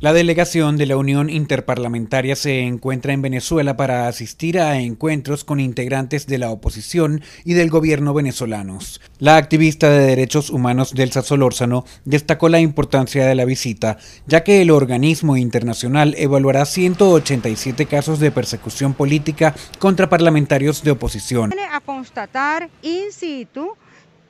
La 0.00 0.12
delegación 0.12 0.76
de 0.76 0.86
la 0.86 0.96
Unión 0.96 1.28
Interparlamentaria 1.28 2.36
se 2.36 2.60
encuentra 2.60 3.12
en 3.12 3.20
Venezuela 3.20 3.76
para 3.76 4.06
asistir 4.06 4.60
a 4.60 4.78
encuentros 4.78 5.42
con 5.42 5.58
integrantes 5.58 6.28
de 6.28 6.38
la 6.38 6.50
oposición 6.50 7.20
y 7.44 7.54
del 7.54 7.68
gobierno 7.68 8.14
venezolanos. 8.14 9.00
La 9.18 9.36
activista 9.36 9.90
de 9.90 10.06
derechos 10.06 10.50
humanos 10.50 10.94
Delsa 10.94 11.22
Solórzano 11.22 11.84
destacó 12.04 12.48
la 12.48 12.60
importancia 12.60 13.26
de 13.26 13.34
la 13.34 13.44
visita, 13.44 13.98
ya 14.28 14.44
que 14.44 14.62
el 14.62 14.70
organismo 14.70 15.36
internacional 15.36 16.14
evaluará 16.16 16.64
187 16.64 17.86
casos 17.86 18.20
de 18.20 18.30
persecución 18.30 18.94
política 18.94 19.52
contra 19.80 20.08
parlamentarios 20.08 20.84
de 20.84 20.92
oposición. 20.92 21.52
A 21.72 21.80
constatar 21.80 22.70
in 22.82 23.10
situ 23.10 23.76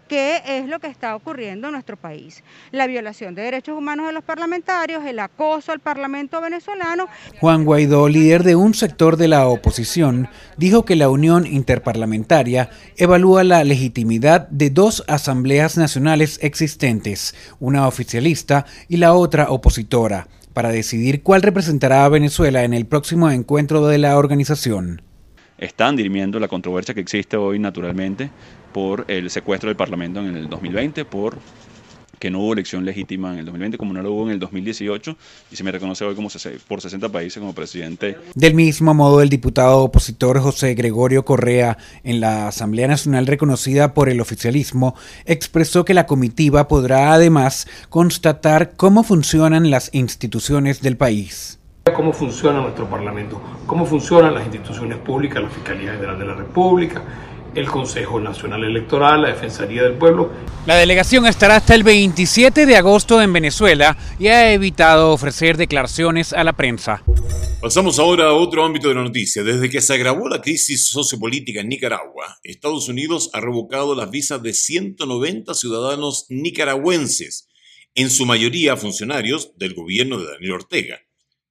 qué 0.08 0.42
es 0.46 0.66
lo 0.66 0.80
que 0.80 0.88
está 0.88 1.14
ocurriendo 1.14 1.68
en 1.68 1.74
nuestro 1.74 1.96
país. 1.96 2.42
La 2.72 2.86
violación 2.86 3.34
de 3.34 3.42
derechos 3.42 3.76
humanos 3.76 4.06
de 4.06 4.12
los 4.12 4.24
parlamentarios, 4.24 5.04
el 5.04 5.18
acoso 5.18 5.70
al 5.70 5.80
Parlamento 5.80 6.40
venezolano. 6.40 7.06
Juan 7.40 7.64
Guaidó, 7.64 8.08
líder 8.08 8.42
de 8.42 8.56
un 8.56 8.74
sector 8.74 9.16
de 9.16 9.28
la 9.28 9.46
oposición, 9.46 10.28
dijo 10.56 10.84
que 10.84 10.96
la 10.96 11.10
Unión 11.10 11.46
Interparlamentaria 11.46 12.70
evalúa 12.96 13.44
la 13.44 13.62
legitimidad 13.64 14.48
de 14.48 14.70
dos 14.70 15.04
asambleas 15.06 15.76
nacionales 15.76 16.38
existentes, 16.42 17.34
una 17.60 17.86
oficialista 17.86 18.66
y 18.88 18.96
la 18.96 19.14
otra 19.14 19.50
opositora, 19.50 20.26
para 20.54 20.70
decidir 20.70 21.22
cuál 21.22 21.42
representará 21.42 22.04
a 22.04 22.08
Venezuela 22.08 22.64
en 22.64 22.72
el 22.72 22.86
próximo 22.86 23.30
encuentro 23.30 23.86
de 23.86 23.98
la 23.98 24.16
organización 24.16 25.02
están 25.58 25.96
dirimiendo 25.96 26.38
la 26.38 26.48
controversia 26.48 26.94
que 26.94 27.00
existe 27.00 27.36
hoy 27.36 27.58
naturalmente 27.58 28.30
por 28.72 29.04
el 29.09 29.31
secuestro 29.31 29.68
del 29.68 29.76
Parlamento 29.76 30.20
en 30.20 30.37
el 30.37 30.48
2020, 30.48 31.04
por 31.04 31.38
que 32.18 32.31
no 32.31 32.40
hubo 32.40 32.52
elección 32.52 32.85
legítima 32.85 33.33
en 33.33 33.40
el 33.40 33.44
2020 33.46 33.78
como 33.78 33.92
no 33.92 34.02
lo 34.02 34.12
hubo 34.12 34.26
en 34.26 34.33
el 34.33 34.38
2018 34.38 35.16
y 35.50 35.57
se 35.57 35.64
me 35.64 35.72
reconoce 35.72 36.04
hoy 36.04 36.14
como 36.14 36.28
por 36.66 36.81
60 36.81 37.09
países 37.11 37.38
como 37.38 37.54
presidente. 37.54 38.16
Del 38.35 38.54
mismo 38.54 38.94
modo, 38.94 39.22
el 39.22 39.28
diputado 39.28 39.83
opositor 39.83 40.40
José 40.40 40.74
Gregorio 40.74 41.24
Correa, 41.24 41.78
en 42.02 42.20
la 42.20 42.48
Asamblea 42.48 42.88
Nacional 42.88 43.26
reconocida 43.26 43.94
por 43.94 44.09
el 44.09 44.20
oficialismo, 44.20 44.94
expresó 45.24 45.85
que 45.85 45.94
la 45.94 46.07
comitiva 46.07 46.68
podrá 46.68 47.12
además 47.12 47.68
constatar 47.88 48.72
cómo 48.76 49.04
funcionan 49.04 49.70
las 49.70 49.90
instituciones 49.92 50.83
del 50.83 50.96
país 50.96 51.59
cómo 51.94 52.12
funciona 52.12 52.61
nuestro 52.61 52.87
Parlamento, 52.87 53.40
cómo 53.66 53.87
funcionan 53.87 54.35
las 54.35 54.44
instituciones 54.44 54.98
públicas, 54.98 55.42
la 55.42 55.48
Fiscalía 55.48 55.92
General 55.92 56.18
de 56.18 56.26
la 56.26 56.35
República, 56.35 57.02
el 57.54 57.66
Consejo 57.66 58.20
Nacional 58.20 58.64
Electoral, 58.64 59.22
la 59.22 59.28
Defensoría 59.28 59.82
del 59.82 59.94
Pueblo. 59.94 60.30
La 60.66 60.76
delegación 60.76 61.26
estará 61.26 61.56
hasta 61.56 61.74
el 61.74 61.82
27 61.82 62.66
de 62.66 62.76
agosto 62.76 63.22
en 63.22 63.32
Venezuela 63.32 63.96
y 64.18 64.28
ha 64.28 64.52
evitado 64.52 65.12
ofrecer 65.12 65.56
declaraciones 65.56 66.32
a 66.32 66.44
la 66.44 66.52
prensa. 66.52 67.02
Pasamos 67.61 67.98
ahora 67.98 68.26
a 68.26 68.34
otro 68.34 68.64
ámbito 68.64 68.88
de 68.88 68.94
la 68.94 69.02
noticia. 69.02 69.42
Desde 69.42 69.68
que 69.68 69.80
se 69.80 69.94
agravó 69.94 70.28
la 70.28 70.40
crisis 70.40 70.88
sociopolítica 70.88 71.61
en 71.61 71.68
Nicaragua, 71.68 72.38
Estados 72.44 72.88
Unidos 72.88 73.30
ha 73.32 73.40
revocado 73.40 73.96
las 73.96 74.11
visas 74.11 74.42
de 74.42 74.52
190 74.52 75.54
ciudadanos 75.54 76.26
nicaragüenses, 76.28 77.48
en 77.94 78.11
su 78.11 78.26
mayoría 78.26 78.76
funcionarios 78.76 79.56
del 79.56 79.74
gobierno 79.74 80.18
de 80.18 80.30
Daniel 80.30 80.52
Ortega. 80.52 81.00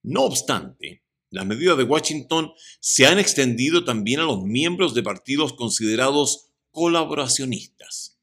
No 0.02 0.22
obstante, 0.22 1.04
las 1.30 1.46
medidas 1.46 1.78
de 1.78 1.84
Washington 1.84 2.52
se 2.80 3.06
han 3.06 3.20
extendido 3.20 3.84
también 3.84 4.20
a 4.20 4.24
los 4.24 4.44
miembros 4.44 4.94
de 4.94 5.04
partidos 5.04 5.54
considerados 5.54 6.48
colaboracionistas. 6.72 8.18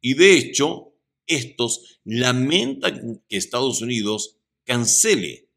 Y 0.00 0.14
de 0.14 0.36
hecho, 0.36 0.94
estos 1.26 2.00
lamentan 2.04 3.22
que 3.28 3.36
Estados 3.36 3.82
Unidos 3.82 4.36
cancele 4.64 5.48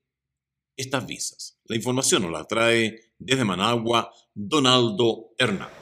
estas 0.75 1.05
visas. 1.05 1.59
La 1.65 1.75
información 1.75 2.23
nos 2.23 2.31
la 2.31 2.45
trae 2.45 3.13
desde 3.17 3.45
Managua 3.45 4.12
Donaldo 4.33 5.33
Hernández. 5.38 5.78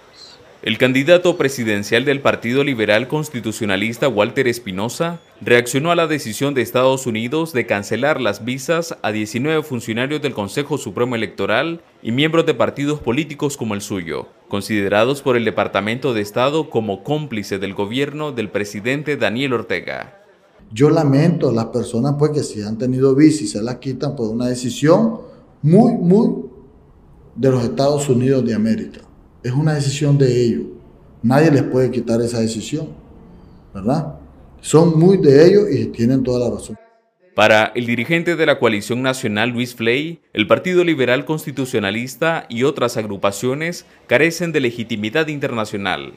El 0.63 0.80
candidato 0.80 1.38
presidencial 1.38 2.04
del 2.04 2.20
Partido 2.20 2.63
Liberal 2.63 3.08
Constitucionalista 3.08 4.10
Walter 4.10 4.48
Espinosa 4.48 5.20
reaccionó 5.39 5.91
a 5.91 5.96
la 5.96 6.08
decisión 6.08 6.56
de 6.56 6.63
Estados 6.63 7.06
Unidos 7.06 7.54
de 7.54 7.67
cancelar 7.67 8.20
las 8.20 8.43
visas 8.43 8.98
a 9.04 9.12
19 9.12 9.62
funcionarios 9.62 10.20
del 10.20 10.34
Consejo 10.34 10.80
Supremo 10.80 11.15
Electoral 11.15 11.82
y 12.02 12.12
miembros 12.12 12.48
de 12.48 12.56
partidos 12.56 13.00
políticos 13.00 13.56
como 13.56 13.76
el 13.76 13.82
suyo, 13.82 14.30
considerados 14.48 15.22
por 15.22 15.38
el 15.38 15.46
Departamento 15.46 16.15
de 16.15 16.22
Estado 16.22 16.72
como 16.72 17.04
cómplices 17.04 17.62
del 17.62 17.76
gobierno 17.76 18.32
del 18.32 18.50
presidente 18.50 19.15
Daniel 19.15 19.54
Ortega. 19.54 20.24
Yo 20.72 20.89
lamento 20.89 21.50
a 21.50 21.54
las 21.54 21.65
personas 21.65 22.15
pues 22.17 22.32
que 22.32 22.41
si 22.41 22.63
han 22.63 22.80
tenido 22.80 23.13
visas 23.13 23.41
y 23.43 23.48
se 23.48 23.62
las 23.62 23.76
quitan 23.76 24.15
por 24.15 24.32
una 24.32 24.48
decisión 24.48 25.20
muy, 25.62 25.93
muy 25.93 26.46
de 27.36 27.52
los 27.52 27.63
Estados 27.63 28.10
Unidos 28.10 28.43
de 28.43 28.56
América. 28.56 29.07
Es 29.43 29.52
una 29.52 29.76
decisión 29.76 30.17
de 30.17 30.43
ellos. 30.43 30.63
Nadie 31.21 31.52
les 31.52 31.63
puede 31.63 31.91
quitar 31.91 32.19
esa 32.21 32.39
decisión, 32.39 32.89
¿verdad? 33.73 34.15
Son 34.62 34.97
muy 35.00 35.17
de 35.17 35.45
ellos 35.45 35.65
y 35.71 35.86
tienen 35.88 36.23
toda 36.23 36.47
la 36.50 36.56
razón. 36.56 36.78
Para 37.36 37.71
el 37.76 37.86
dirigente 37.86 38.36
de 38.36 38.45
la 38.47 38.58
coalición 38.58 39.04
nacional 39.04 39.52
Luis 39.52 39.76
Flay, 39.76 40.21
el 40.34 40.47
Partido 40.47 40.84
Liberal 40.84 41.26
Constitucionalista 41.26 42.47
y 42.50 42.63
otras 42.63 42.97
agrupaciones 42.97 43.86
carecen 44.08 44.52
de 44.52 44.62
legitimidad 44.62 45.28
internacional. 45.28 46.13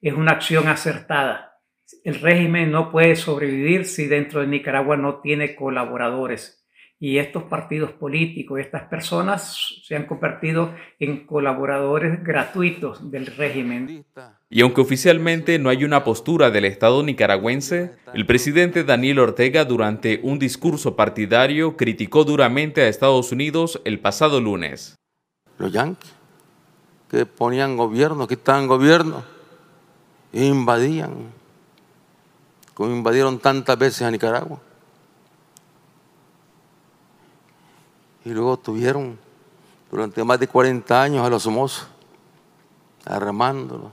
Es 0.00 0.14
una 0.14 0.32
acción 0.32 0.68
acertada. 0.68 1.60
El 2.04 2.20
régimen 2.20 2.72
no 2.72 2.90
puede 2.90 3.16
sobrevivir 3.16 3.84
si 3.84 4.06
dentro 4.06 4.40
de 4.40 4.46
Nicaragua 4.46 4.96
no 4.96 5.20
tiene 5.20 5.54
colaboradores 5.54 6.61
y 7.02 7.18
estos 7.18 7.42
partidos 7.42 7.90
políticos, 7.90 8.60
estas 8.60 8.84
personas 8.84 9.80
se 9.82 9.96
han 9.96 10.06
convertido 10.06 10.72
en 11.00 11.26
colaboradores 11.26 12.22
gratuitos 12.22 13.10
del 13.10 13.26
régimen. 13.26 14.04
Y 14.48 14.60
aunque 14.60 14.82
oficialmente 14.82 15.58
no 15.58 15.68
hay 15.68 15.82
una 15.82 16.04
postura 16.04 16.52
del 16.52 16.64
Estado 16.64 17.02
nicaragüense, 17.02 17.96
el 18.14 18.24
presidente 18.24 18.84
Daniel 18.84 19.18
Ortega 19.18 19.64
durante 19.64 20.20
un 20.22 20.38
discurso 20.38 20.94
partidario 20.94 21.76
criticó 21.76 22.22
duramente 22.22 22.82
a 22.82 22.88
Estados 22.88 23.32
Unidos 23.32 23.82
el 23.84 23.98
pasado 23.98 24.40
lunes. 24.40 24.94
Los 25.58 25.72
yanquis 25.72 26.14
que 27.10 27.26
ponían 27.26 27.76
gobierno, 27.76 28.28
que 28.28 28.34
estaban 28.34 28.62
en 28.62 28.68
gobierno, 28.68 29.24
invadían, 30.32 31.32
como 32.74 32.94
invadieron 32.94 33.40
tantas 33.40 33.76
veces 33.76 34.02
a 34.02 34.10
Nicaragua 34.12 34.60
y 38.24 38.30
luego 38.30 38.56
tuvieron 38.56 39.18
durante 39.90 40.24
más 40.24 40.40
de 40.40 40.48
40 40.48 41.02
años 41.02 41.26
a 41.26 41.30
los 41.30 41.42
somos 41.42 41.86
armándolo. 43.04 43.92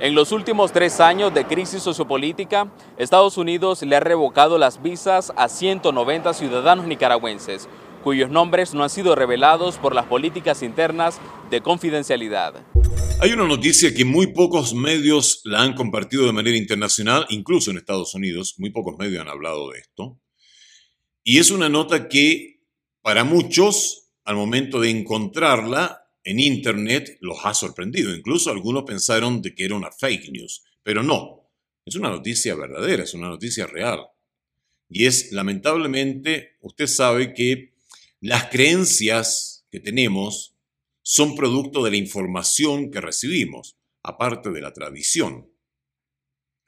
En 0.00 0.14
los 0.14 0.32
últimos 0.32 0.72
tres 0.72 0.98
años 0.98 1.34
de 1.34 1.44
crisis 1.44 1.82
sociopolítica, 1.82 2.72
Estados 2.96 3.36
Unidos 3.36 3.82
le 3.82 3.96
ha 3.96 4.00
revocado 4.00 4.56
las 4.56 4.82
visas 4.82 5.30
a 5.36 5.48
190 5.48 6.32
ciudadanos 6.32 6.86
nicaragüenses, 6.86 7.68
cuyos 8.02 8.30
nombres 8.30 8.72
no 8.72 8.82
han 8.82 8.88
sido 8.88 9.14
revelados 9.14 9.76
por 9.76 9.94
las 9.94 10.06
políticas 10.06 10.62
internas 10.62 11.20
de 11.50 11.60
confidencialidad. 11.60 12.54
Hay 13.20 13.32
una 13.32 13.46
noticia 13.46 13.92
que 13.94 14.06
muy 14.06 14.28
pocos 14.28 14.72
medios 14.72 15.42
la 15.44 15.60
han 15.60 15.74
compartido 15.74 16.24
de 16.24 16.32
manera 16.32 16.56
internacional, 16.56 17.26
incluso 17.28 17.70
en 17.70 17.76
Estados 17.76 18.14
Unidos, 18.14 18.54
muy 18.56 18.70
pocos 18.70 18.96
medios 18.98 19.20
han 19.20 19.28
hablado 19.28 19.68
de 19.68 19.80
esto, 19.80 20.18
y 21.22 21.38
es 21.38 21.50
una 21.50 21.68
nota 21.68 22.08
que 22.08 22.49
para 23.02 23.24
muchos, 23.24 24.10
al 24.24 24.36
momento 24.36 24.80
de 24.80 24.90
encontrarla 24.90 26.06
en 26.24 26.38
Internet, 26.38 27.18
los 27.20 27.38
ha 27.44 27.54
sorprendido. 27.54 28.14
Incluso 28.14 28.50
algunos 28.50 28.84
pensaron 28.84 29.40
de 29.42 29.54
que 29.54 29.64
era 29.64 29.74
una 29.74 29.90
fake 29.90 30.30
news, 30.30 30.62
pero 30.82 31.02
no. 31.02 31.50
Es 31.84 31.96
una 31.96 32.10
noticia 32.10 32.54
verdadera, 32.54 33.02
es 33.02 33.14
una 33.14 33.28
noticia 33.28 33.66
real. 33.66 34.00
Y 34.88 35.06
es, 35.06 35.32
lamentablemente, 35.32 36.56
usted 36.60 36.86
sabe 36.86 37.32
que 37.32 37.72
las 38.20 38.50
creencias 38.50 39.66
que 39.70 39.80
tenemos 39.80 40.56
son 41.02 41.34
producto 41.34 41.82
de 41.82 41.92
la 41.92 41.96
información 41.96 42.90
que 42.90 43.00
recibimos, 43.00 43.78
aparte 44.02 44.50
de 44.50 44.60
la 44.60 44.72
tradición. 44.72 45.50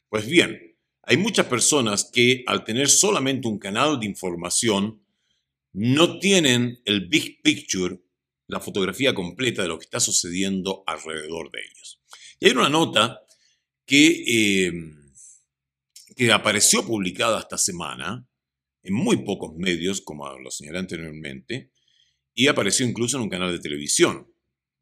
Pues 0.08 0.26
bien, 0.26 0.76
hay 1.02 1.16
muchas 1.16 1.46
personas 1.46 2.10
que 2.12 2.44
al 2.46 2.64
tener 2.64 2.88
solamente 2.88 3.48
un 3.48 3.58
canal 3.58 4.00
de 4.00 4.06
información 4.06 5.01
no 5.72 6.18
tienen 6.18 6.80
el 6.84 7.08
big 7.08 7.42
picture, 7.42 7.98
la 8.46 8.60
fotografía 8.60 9.14
completa 9.14 9.62
de 9.62 9.68
lo 9.68 9.78
que 9.78 9.84
está 9.84 10.00
sucediendo 10.00 10.84
alrededor 10.86 11.50
de 11.50 11.60
ellos. 11.60 12.02
Y 12.38 12.46
hay 12.46 12.52
una 12.52 12.68
nota 12.68 13.20
que, 13.86 14.66
em, 14.66 15.12
que 16.16 16.30
apareció 16.32 16.84
publicada 16.84 17.40
esta 17.40 17.56
semana 17.56 18.26
en 18.82 18.94
muy 18.94 19.24
pocos 19.24 19.54
medios, 19.56 20.00
como 20.00 20.28
lo 20.38 20.50
señalé 20.50 20.80
anteriormente, 20.80 21.70
y 22.34 22.48
apareció 22.48 22.86
incluso 22.86 23.16
en 23.16 23.24
un 23.24 23.28
canal 23.30 23.52
de 23.52 23.60
televisión, 23.60 24.28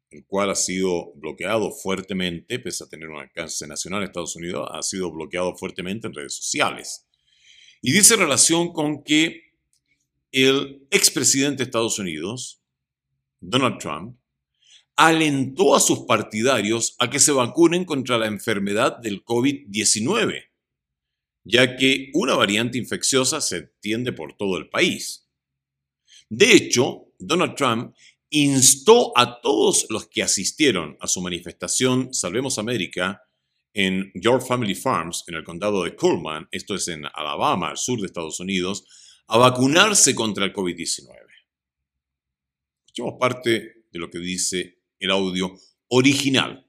el 0.09 0.25
cual 0.25 0.49
ha 0.49 0.55
sido 0.55 1.13
bloqueado 1.15 1.71
fuertemente, 1.71 2.59
pese 2.59 2.83
a 2.83 2.89
tener 2.89 3.07
un 3.09 3.19
alcance 3.19 3.65
nacional 3.67 4.01
en 4.01 4.07
Estados 4.07 4.35
Unidos, 4.35 4.67
ha 4.71 4.81
sido 4.81 5.11
bloqueado 5.11 5.55
fuertemente 5.55 6.07
en 6.07 6.13
redes 6.13 6.35
sociales. 6.35 7.07
Y 7.81 7.93
dice 7.93 8.15
relación 8.15 8.73
con 8.73 9.03
que 9.03 9.50
el 10.31 10.87
expresidente 10.91 11.57
de 11.57 11.63
Estados 11.65 11.99
Unidos, 11.99 12.61
Donald 13.39 13.79
Trump, 13.79 14.17
alentó 14.95 15.75
a 15.75 15.79
sus 15.79 16.01
partidarios 16.01 16.95
a 16.99 17.09
que 17.09 17.19
se 17.19 17.31
vacunen 17.31 17.85
contra 17.85 18.17
la 18.17 18.27
enfermedad 18.27 18.97
del 18.97 19.23
COVID-19, 19.23 20.43
ya 21.43 21.75
que 21.75 22.11
una 22.13 22.35
variante 22.35 22.77
infecciosa 22.77 23.41
se 23.41 23.57
extiende 23.57 24.13
por 24.13 24.37
todo 24.37 24.57
el 24.57 24.69
país. 24.69 25.27
De 26.29 26.53
hecho, 26.53 27.07
Donald 27.17 27.55
Trump 27.55 27.95
instó 28.29 29.11
a 29.17 29.41
todos 29.41 29.87
los 29.89 30.07
que 30.07 30.23
asistieron 30.23 30.97
a 31.01 31.07
su 31.07 31.21
manifestación 31.21 32.13
Salvemos 32.13 32.57
América 32.57 33.21
en 33.73 34.11
Your 34.15 34.41
Family 34.41 34.75
Farms, 34.75 35.23
en 35.27 35.35
el 35.35 35.43
condado 35.43 35.83
de 35.83 35.95
Cullman, 35.95 36.47
esto 36.51 36.75
es 36.75 36.87
en 36.87 37.05
Alabama, 37.13 37.69
al 37.69 37.77
sur 37.77 37.99
de 37.99 38.07
Estados 38.07 38.39
Unidos, 38.39 38.85
a 39.27 39.37
vacunarse 39.37 40.13
contra 40.13 40.45
el 40.45 40.53
COVID-19. 40.53 41.09
Escuchemos 42.85 43.17
parte 43.19 43.85
de 43.91 43.99
lo 43.99 44.09
que 44.09 44.19
dice 44.19 44.79
el 44.99 45.11
audio 45.11 45.57
original. 45.89 46.65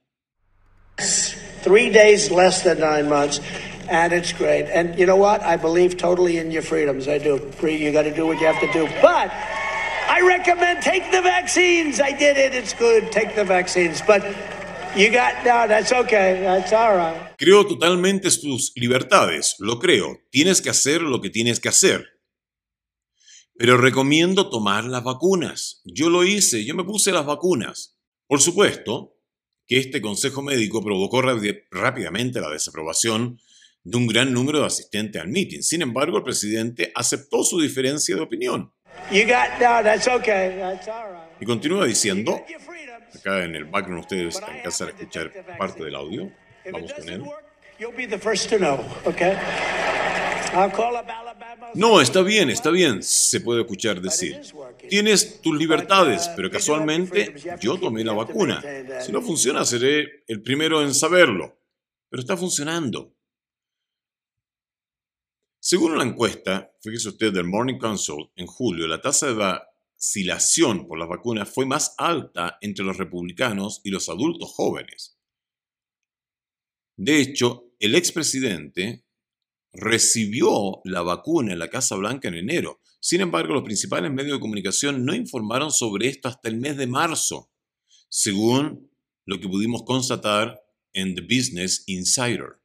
Three 1.62 1.90
days 1.90 2.30
less 2.30 2.62
than 2.62 2.80
nine 2.80 3.08
months, 3.08 3.40
and 3.88 4.12
it's 4.12 4.32
great. 4.32 4.68
And 4.68 4.98
you 4.98 5.06
know 5.06 5.16
what? 5.16 5.42
I 5.42 5.56
believe 5.56 5.96
totally 5.96 6.38
in 6.38 6.50
your 6.50 6.62
freedoms. 6.62 7.08
I 7.08 7.18
do. 7.18 7.40
You 7.62 7.92
got 7.92 8.02
to 8.02 8.14
do 8.14 8.26
what 8.26 8.40
you 8.40 8.46
have 8.46 8.60
to 8.60 8.72
do. 8.72 8.88
But 9.00 9.30
I 10.08 10.20
recommend 10.26 10.82
take 10.82 11.10
the 11.10 11.22
vaccines. 11.22 12.00
I 12.00 12.12
did 12.12 12.36
it. 12.36 12.54
It's 12.54 12.74
good. 12.74 13.10
Take 13.10 13.34
the 13.34 13.44
vaccines. 13.44 14.02
But 14.06 14.22
you 14.96 15.10
got 15.10 15.44
no. 15.44 15.66
That's 15.66 15.92
okay. 15.92 16.42
That's 16.42 16.72
all 16.72 16.96
right. 16.96 17.36
Creo 17.38 17.64
totalmente 17.66 18.28
tus 18.30 18.72
libertades. 18.76 19.56
Lo 19.58 19.78
creo. 19.78 20.20
Tienes 20.30 20.60
que 20.60 20.70
hacer 20.70 21.00
lo 21.00 21.20
que 21.20 21.30
tienes 21.30 21.60
que 21.60 21.68
hacer. 21.68 22.11
Pero 23.56 23.76
recomiendo 23.76 24.50
tomar 24.50 24.84
las 24.84 25.04
vacunas. 25.04 25.82
Yo 25.84 26.08
lo 26.08 26.24
hice, 26.24 26.64
yo 26.64 26.74
me 26.74 26.84
puse 26.84 27.12
las 27.12 27.26
vacunas. 27.26 27.98
Por 28.26 28.40
supuesto 28.40 29.16
que 29.66 29.78
este 29.78 30.00
consejo 30.00 30.42
médico 30.42 30.82
provocó 30.82 31.22
rápidamente 31.22 32.40
la 32.40 32.50
desaprobación 32.50 33.38
de 33.84 33.96
un 33.96 34.06
gran 34.06 34.32
número 34.32 34.60
de 34.60 34.66
asistentes 34.66 35.20
al 35.20 35.28
meeting. 35.28 35.60
Sin 35.60 35.82
embargo, 35.82 36.18
el 36.18 36.24
presidente 36.24 36.92
aceptó 36.94 37.42
su 37.42 37.60
diferencia 37.60 38.14
de 38.14 38.22
opinión. 38.22 38.72
Y 41.40 41.44
continúa 41.46 41.86
diciendo, 41.86 42.40
acá 43.14 43.44
en 43.44 43.56
el 43.56 43.64
background 43.64 44.00
ustedes 44.00 44.36
alcanzan 44.36 44.88
a 44.88 44.90
escuchar 44.92 45.56
parte 45.58 45.84
del 45.84 45.94
audio. 45.94 46.30
Vamos 46.70 46.92
con 46.92 47.08
él. 47.08 47.22
No, 51.74 52.00
está 52.00 52.22
bien, 52.22 52.50
está 52.50 52.70
bien, 52.70 53.02
se 53.02 53.40
puede 53.40 53.62
escuchar 53.62 54.00
decir. 54.00 54.40
Tienes 54.88 55.40
tus 55.40 55.56
libertades, 55.56 56.28
pero 56.36 56.50
casualmente 56.50 57.34
yo 57.60 57.78
tomé 57.78 58.04
la 58.04 58.12
vacuna. 58.12 58.62
Si 59.00 59.12
no 59.12 59.22
funciona, 59.22 59.64
seré 59.64 60.24
el 60.26 60.42
primero 60.42 60.82
en 60.82 60.94
saberlo. 60.94 61.58
Pero 62.08 62.20
está 62.20 62.36
funcionando. 62.36 63.16
Según 65.58 65.92
una 65.92 66.04
encuesta, 66.04 66.74
fíjese 66.82 67.10
usted, 67.10 67.32
del 67.32 67.44
Morning 67.44 67.78
Consult, 67.78 68.30
en 68.36 68.46
julio, 68.46 68.86
la 68.86 69.00
tasa 69.00 69.28
de 69.28 69.34
vacilación 69.34 70.86
por 70.86 70.98
las 70.98 71.08
vacunas 71.08 71.48
fue 71.48 71.64
más 71.64 71.94
alta 71.96 72.58
entre 72.60 72.84
los 72.84 72.98
republicanos 72.98 73.80
y 73.84 73.90
los 73.90 74.08
adultos 74.08 74.50
jóvenes. 74.50 75.16
De 76.96 77.20
hecho, 77.20 77.72
el 77.78 77.94
expresidente 77.94 79.04
recibió 79.72 80.80
la 80.84 81.02
vacuna 81.02 81.52
en 81.52 81.58
la 81.58 81.70
Casa 81.70 81.96
Blanca 81.96 82.28
en 82.28 82.34
enero. 82.34 82.80
Sin 83.00 83.20
embargo, 83.20 83.54
los 83.54 83.64
principales 83.64 84.12
medios 84.12 84.34
de 84.34 84.40
comunicación 84.40 85.04
no 85.04 85.14
informaron 85.14 85.70
sobre 85.70 86.08
esto 86.08 86.28
hasta 86.28 86.48
el 86.48 86.56
mes 86.56 86.76
de 86.76 86.86
marzo, 86.86 87.50
según 88.08 88.90
lo 89.24 89.40
que 89.40 89.48
pudimos 89.48 89.82
constatar 89.84 90.60
en 90.92 91.14
The 91.14 91.22
Business 91.22 91.84
Insider. 91.86 92.60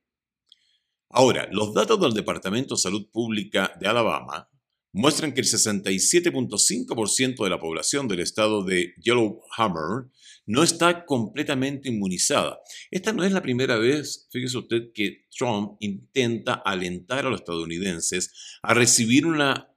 Ahora, 1.09 1.47
los 1.51 1.73
datos 1.73 1.99
del 2.01 2.13
Departamento 2.13 2.75
de 2.75 2.81
Salud 2.81 3.09
Pública 3.09 3.73
de 3.79 3.87
Alabama 3.87 4.49
muestran 4.91 5.33
que 5.33 5.41
el 5.41 5.47
67.5% 5.47 7.43
de 7.43 7.49
la 7.49 7.59
población 7.59 8.07
del 8.07 8.19
estado 8.19 8.63
de 8.63 8.93
Yellowhammer 9.01 10.09
no 10.47 10.63
está 10.63 11.05
completamente 11.05 11.89
inmunizada. 11.89 12.59
Esta 12.89 13.13
no 13.13 13.23
es 13.23 13.31
la 13.31 13.41
primera 13.41 13.77
vez, 13.77 14.27
fíjese 14.31 14.57
usted, 14.57 14.91
que 14.93 15.27
Trump 15.29 15.77
intenta 15.81 16.53
alentar 16.53 17.25
a 17.25 17.29
los 17.29 17.41
estadounidenses 17.41 18.33
a 18.63 18.73
recibir 18.73 19.25
una 19.25 19.69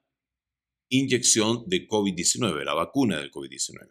inyección 0.89 1.65
de 1.67 1.87
COVID-19, 1.87 2.65
la 2.65 2.75
vacuna 2.75 3.19
del 3.19 3.31
COVID-19. 3.31 3.89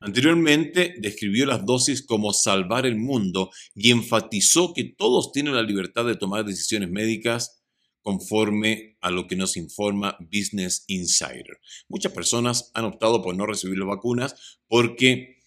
Anteriormente 0.00 0.94
describió 0.98 1.46
las 1.46 1.64
dosis 1.64 2.04
como 2.04 2.32
salvar 2.32 2.84
el 2.84 2.96
mundo 2.96 3.50
y 3.74 3.90
enfatizó 3.90 4.74
que 4.74 4.84
todos 4.84 5.32
tienen 5.32 5.54
la 5.54 5.62
libertad 5.62 6.04
de 6.04 6.16
tomar 6.16 6.44
decisiones 6.44 6.90
médicas 6.90 7.62
conforme 8.02 8.98
a 9.00 9.10
lo 9.10 9.26
que 9.26 9.36
nos 9.36 9.56
informa 9.56 10.18
Business 10.20 10.84
Insider. 10.88 11.58
Muchas 11.88 12.12
personas 12.12 12.70
han 12.74 12.84
optado 12.84 13.22
por 13.22 13.34
no 13.34 13.46
recibir 13.46 13.78
las 13.78 13.88
vacunas 13.88 14.58
porque 14.68 15.42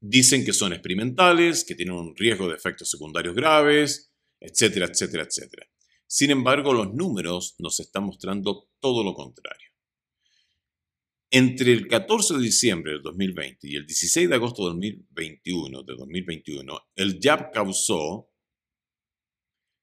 dicen 0.00 0.44
que 0.44 0.52
son 0.52 0.72
experimentales, 0.72 1.64
que 1.64 1.74
tienen 1.74 1.94
un 1.94 2.16
riesgo 2.16 2.48
de 2.48 2.56
efectos 2.56 2.90
secundarios 2.90 3.34
graves, 3.34 4.12
etcétera, 4.40 4.86
etcétera, 4.86 5.24
etcétera. 5.24 5.66
Sin 6.06 6.30
embargo, 6.30 6.72
los 6.72 6.92
números 6.92 7.54
nos 7.58 7.78
están 7.78 8.04
mostrando 8.04 8.68
todo 8.80 9.04
lo 9.04 9.14
contrario. 9.14 9.68
Entre 11.30 11.72
el 11.72 11.86
14 11.86 12.34
de 12.34 12.40
diciembre 12.40 12.92
del 12.92 13.02
2020 13.02 13.68
y 13.68 13.76
el 13.76 13.86
16 13.86 14.28
de 14.28 14.34
agosto 14.34 14.64
de 14.64 14.70
2021, 14.70 15.84
de 15.84 15.94
2021 15.94 16.80
el 16.96 17.20
jab 17.22 17.52
causó 17.52 18.28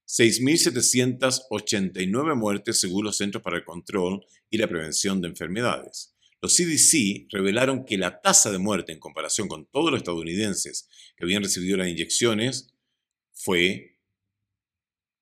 6.789 0.07 2.35
muertes 2.35 2.81
según 2.81 3.05
los 3.05 3.15
Centros 3.15 3.41
para 3.41 3.55
el 3.57 3.63
Control 3.63 4.25
y 4.49 4.57
la 4.57 4.67
Prevención 4.67 5.21
de 5.21 5.29
Enfermedades. 5.29 6.16
Los 6.41 6.55
CDC 6.55 7.27
revelaron 7.31 7.85
que 7.85 7.97
la 7.97 8.21
tasa 8.21 8.51
de 8.51 8.59
muerte 8.59 8.91
en 8.91 8.99
comparación 8.99 9.47
con 9.47 9.65
todos 9.67 9.91
los 9.91 9.99
estadounidenses 9.99 10.87
que 11.15 11.25
habían 11.25 11.43
recibido 11.43 11.77
las 11.77 11.87
inyecciones 11.87 12.73
fue 13.33 13.99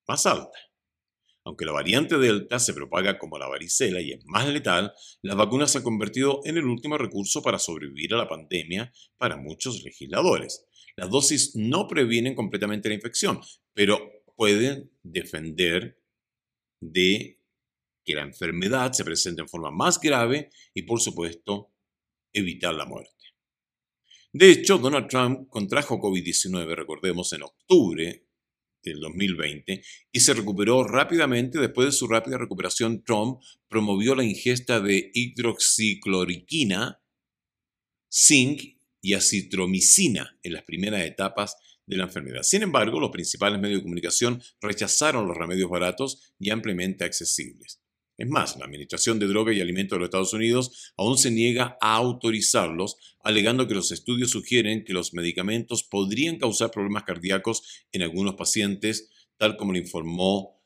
más 0.06 0.26
alta. 0.26 0.58
Aunque 1.44 1.64
la 1.64 1.72
variante 1.72 2.18
Delta 2.18 2.58
se 2.58 2.74
propaga 2.74 3.18
como 3.18 3.38
la 3.38 3.46
varicela 3.46 4.00
y 4.00 4.10
es 4.10 4.24
más 4.26 4.48
letal, 4.48 4.92
las 5.22 5.36
vacunas 5.36 5.70
se 5.70 5.78
han 5.78 5.84
convertido 5.84 6.40
en 6.44 6.56
el 6.56 6.64
último 6.64 6.98
recurso 6.98 7.40
para 7.40 7.60
sobrevivir 7.60 8.12
a 8.14 8.18
la 8.18 8.28
pandemia 8.28 8.92
para 9.16 9.36
muchos 9.36 9.84
legisladores. 9.84 10.66
Las 10.96 11.08
dosis 11.08 11.54
no 11.54 11.86
previenen 11.86 12.34
completamente 12.34 12.88
la 12.88 12.96
infección, 12.96 13.40
pero 13.74 14.24
pueden 14.34 14.90
defender 15.04 16.00
de 16.80 17.35
que 18.06 18.14
la 18.14 18.22
enfermedad 18.22 18.92
se 18.92 19.04
presente 19.04 19.42
en 19.42 19.48
forma 19.48 19.70
más 19.70 20.00
grave 20.00 20.50
y, 20.72 20.82
por 20.82 21.00
supuesto, 21.00 21.72
evitar 22.32 22.72
la 22.74 22.86
muerte. 22.86 23.12
De 24.32 24.50
hecho, 24.50 24.78
Donald 24.78 25.08
Trump 25.08 25.48
contrajo 25.48 25.98
COVID-19, 25.98 26.74
recordemos, 26.74 27.32
en 27.32 27.42
octubre 27.42 28.26
del 28.82 29.00
2020 29.00 29.82
y 30.12 30.20
se 30.20 30.34
recuperó 30.34 30.84
rápidamente. 30.84 31.58
Después 31.58 31.86
de 31.86 31.92
su 31.92 32.06
rápida 32.06 32.38
recuperación, 32.38 33.02
Trump 33.02 33.40
promovió 33.68 34.14
la 34.14 34.24
ingesta 34.24 34.78
de 34.80 35.10
hidroxicloroquina, 35.12 37.02
zinc 38.08 38.62
y 39.00 39.14
acitromicina 39.14 40.38
en 40.42 40.52
las 40.52 40.62
primeras 40.62 41.02
etapas 41.02 41.56
de 41.86 41.96
la 41.96 42.04
enfermedad. 42.04 42.42
Sin 42.42 42.62
embargo, 42.62 43.00
los 43.00 43.10
principales 43.10 43.60
medios 43.60 43.80
de 43.80 43.84
comunicación 43.84 44.42
rechazaron 44.60 45.26
los 45.26 45.36
remedios 45.36 45.70
baratos 45.70 46.34
y 46.38 46.50
ampliamente 46.50 47.04
accesibles. 47.04 47.80
Es 48.18 48.28
más, 48.28 48.56
la 48.56 48.64
Administración 48.64 49.18
de 49.18 49.26
Drogas 49.26 49.54
y 49.54 49.60
Alimentos 49.60 49.96
de 49.96 50.00
los 50.00 50.06
Estados 50.06 50.32
Unidos 50.32 50.92
aún 50.96 51.18
se 51.18 51.30
niega 51.30 51.76
a 51.82 51.96
autorizarlos, 51.96 52.96
alegando 53.22 53.68
que 53.68 53.74
los 53.74 53.92
estudios 53.92 54.30
sugieren 54.30 54.84
que 54.84 54.94
los 54.94 55.12
medicamentos 55.12 55.82
podrían 55.82 56.38
causar 56.38 56.70
problemas 56.70 57.04
cardíacos 57.04 57.84
en 57.92 58.02
algunos 58.02 58.34
pacientes, 58.34 59.10
tal 59.36 59.58
como 59.58 59.72
lo 59.72 59.78
informó 59.78 60.62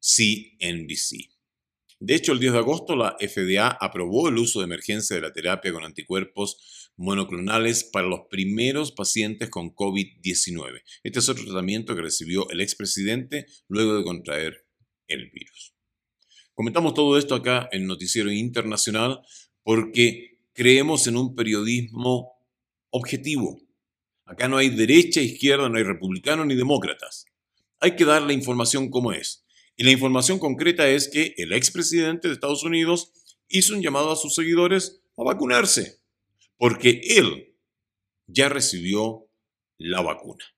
CNBC. 0.00 1.34
De 2.00 2.14
hecho, 2.14 2.32
el 2.32 2.40
10 2.40 2.52
de 2.54 2.58
agosto 2.58 2.96
la 2.96 3.16
FDA 3.20 3.68
aprobó 3.68 4.28
el 4.28 4.38
uso 4.38 4.60
de 4.60 4.66
emergencia 4.66 5.16
de 5.16 5.22
la 5.22 5.32
terapia 5.32 5.72
con 5.72 5.84
anticuerpos 5.84 6.90
monoclonales 6.96 7.84
para 7.84 8.06
los 8.06 8.22
primeros 8.30 8.92
pacientes 8.92 9.50
con 9.50 9.74
COVID-19. 9.74 10.82
Este 11.02 11.18
es 11.18 11.28
otro 11.28 11.44
tratamiento 11.44 11.94
que 11.94 12.02
recibió 12.02 12.48
el 12.50 12.60
expresidente 12.60 13.46
luego 13.68 13.96
de 13.96 14.04
contraer 14.04 14.66
el 15.06 15.30
virus. 15.30 15.73
Comentamos 16.54 16.94
todo 16.94 17.18
esto 17.18 17.34
acá 17.34 17.68
en 17.72 17.86
Noticiero 17.86 18.30
Internacional 18.30 19.20
porque 19.64 20.38
creemos 20.52 21.08
en 21.08 21.16
un 21.16 21.34
periodismo 21.34 22.32
objetivo. 22.90 23.60
Acá 24.24 24.46
no 24.46 24.56
hay 24.56 24.70
derecha, 24.70 25.20
izquierda, 25.20 25.68
no 25.68 25.78
hay 25.78 25.82
republicanos 25.82 26.46
ni 26.46 26.54
demócratas. 26.54 27.26
Hay 27.80 27.96
que 27.96 28.04
dar 28.04 28.22
la 28.22 28.32
información 28.32 28.88
como 28.88 29.12
es. 29.12 29.44
Y 29.76 29.82
la 29.82 29.90
información 29.90 30.38
concreta 30.38 30.88
es 30.88 31.08
que 31.08 31.34
el 31.38 31.52
expresidente 31.52 32.28
de 32.28 32.34
Estados 32.34 32.62
Unidos 32.62 33.10
hizo 33.48 33.74
un 33.74 33.82
llamado 33.82 34.12
a 34.12 34.16
sus 34.16 34.36
seguidores 34.36 35.02
a 35.16 35.24
vacunarse, 35.24 36.00
porque 36.56 37.00
él 37.16 37.56
ya 38.28 38.48
recibió 38.48 39.26
la 39.76 40.02
vacuna. 40.02 40.53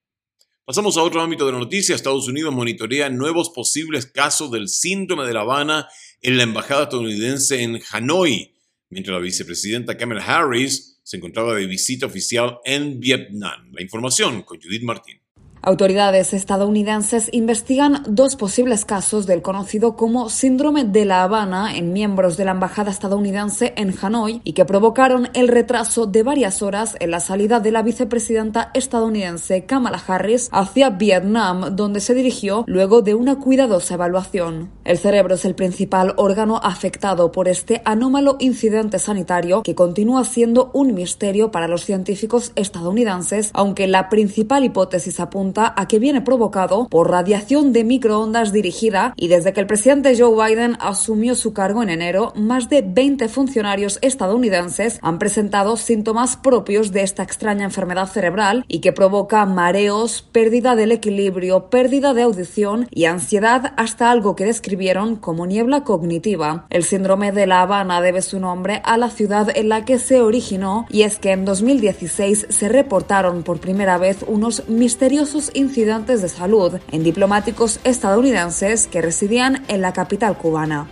Pasamos 0.67 0.97
a 0.97 1.03
otro 1.05 1.23
ámbito 1.23 1.47
de 1.47 1.53
la 1.53 1.61
noticia. 1.61 1.95
Estados 1.95 2.27
Unidos 2.27 2.53
monitorea 2.53 3.09
nuevos 3.09 3.51
posibles 3.51 4.05
casos 4.05 4.51
del 4.51 4.69
síndrome 4.69 5.25
de 5.25 5.33
La 5.33 5.43
Habana 5.43 5.87
en 6.21 6.37
la 6.37 6.43
embajada 6.43 6.83
estadounidense 6.83 7.63
en 7.63 7.81
Hanoi, 7.93 8.53
mientras 8.91 9.15
la 9.15 9.21
vicepresidenta 9.21 9.97
Kamala 9.97 10.25
Harris 10.25 10.99
se 11.05 11.19
encontraba 11.19 11.55
de 11.55 11.69
visita 11.69 12.07
oficial 12.07 12.59
en 12.65 12.99
Vietnam. 12.99 13.71
La 13.75 13.81
información 13.81 14.43
con 14.43 14.61
Judith 14.61 14.83
Martín. 14.83 15.21
Autoridades 15.69 16.33
estadounidenses 16.33 17.29
investigan 17.33 18.05
dos 18.07 18.37
posibles 18.37 18.85
casos 18.85 19.27
del 19.27 19.43
conocido 19.43 19.97
como 19.97 20.29
síndrome 20.29 20.85
de 20.85 21.05
La 21.05 21.25
Habana 21.25 21.77
en 21.77 21.93
miembros 21.93 22.37
de 22.37 22.45
la 22.45 22.53
embajada 22.53 22.93
estadounidense 22.93 23.73
en 23.77 23.93
Hanoi 24.01 24.41
y 24.45 24.53
que 24.53 24.65
provocaron 24.65 25.29
el 25.35 25.49
retraso 25.49 26.07
de 26.07 26.23
varias 26.23 26.63
horas 26.63 26.95
en 27.01 27.11
la 27.11 27.19
salida 27.19 27.59
de 27.59 27.73
la 27.73 27.83
vicepresidenta 27.83 28.71
estadounidense 28.75 29.65
Kamala 29.65 30.01
Harris 30.07 30.51
hacia 30.53 30.91
Vietnam, 30.91 31.75
donde 31.75 31.99
se 31.99 32.15
dirigió 32.15 32.63
luego 32.69 33.03
de 33.03 33.17
una 33.17 33.41
cuidadosa 33.41 33.95
evaluación. 33.95 34.71
El 34.85 34.99
cerebro 34.99 35.35
es 35.35 35.45
el 35.45 35.57
principal 35.57 36.15
órgano 36.17 36.61
afectado 36.63 37.33
por 37.33 37.49
este 37.49 37.83
anómalo 37.85 38.37
incidente 38.39 39.01
sanitario 39.01 39.65
que 39.65 39.75
continúa 39.75 40.23
siendo 40.23 40.71
un 40.75 40.95
misterio 40.95 41.51
para 41.51 41.67
los 41.67 41.85
científicos 41.85 42.53
estadounidenses, 42.55 43.51
aunque 43.53 43.89
la 43.89 44.09
principal 44.09 44.63
hipótesis 44.63 45.19
apunta 45.19 45.56
a 45.59 45.89
que 45.89 45.99
viene 45.99 46.21
provocado 46.21 46.89
por 46.89 47.11
radiación 47.11 47.73
de 47.73 47.85
microondas 47.85 48.53
dirigida 48.53 49.15
y 49.17 49.29
desde 49.29 49.53
que 49.53 49.61
el 49.61 49.67
presidente 49.67 50.17
Joe 50.17 50.35
Biden 50.49 50.77
asumió 50.81 51.35
su 51.35 51.53
cargo 51.53 51.83
en 51.83 51.89
enero, 51.89 52.33
más 52.37 52.69
de 52.69 52.83
20 52.83 53.29
funcionarios 53.29 53.99
estadounidenses 54.03 54.99
han 55.03 55.19
presentado 55.19 55.77
síntomas 55.77 56.37
propios 56.37 56.93
de 56.93 57.03
esta 57.03 57.23
extraña 57.23 57.65
enfermedad 57.65 58.07
cerebral 58.07 58.65
y 58.69 58.81
que 58.81 58.93
provoca 58.93 59.47
mareos, 59.47 60.23
pérdida 60.33 60.77
del 60.77 60.93
equilibrio, 60.93 61.71
pérdida 61.71 62.13
de 62.15 62.23
audición 62.23 62.89
y 62.91 63.05
ansiedad 63.07 63.73
hasta 63.77 64.11
algo 64.11 64.37
que 64.37 64.45
describieron 64.45 65.17
como 65.17 65.47
niebla 65.47 65.85
cognitiva. 65.85 66.67
El 66.71 66.85
síndrome 66.85 67.33
de 67.33 67.47
La 67.47 67.63
Habana 67.63 68.01
debe 68.01 68.23
su 68.23 68.41
nombre 68.41 68.83
a 68.85 68.97
la 68.99 69.11
ciudad 69.11 69.49
en 69.55 69.69
la 69.69 69.85
que 69.85 69.99
se 69.99 70.21
originó 70.21 70.87
y 70.91 71.03
es 71.03 71.19
que 71.19 71.33
en 71.33 71.45
2016 71.45 72.47
se 72.49 72.69
reportaron 72.69 73.43
por 73.43 73.61
primera 73.61 73.99
vez 73.99 74.25
unos 74.27 74.69
misteriosos 74.69 75.36
incidentes 75.55 76.23
de 76.23 76.29
salud 76.29 76.75
en 76.91 77.05
diplomáticos 77.05 77.81
estadounidenses 77.85 78.87
que 78.87 79.03
residían 79.03 79.65
en 79.69 79.83
la 79.83 79.93
capital 79.93 80.39
cubana. 80.39 80.89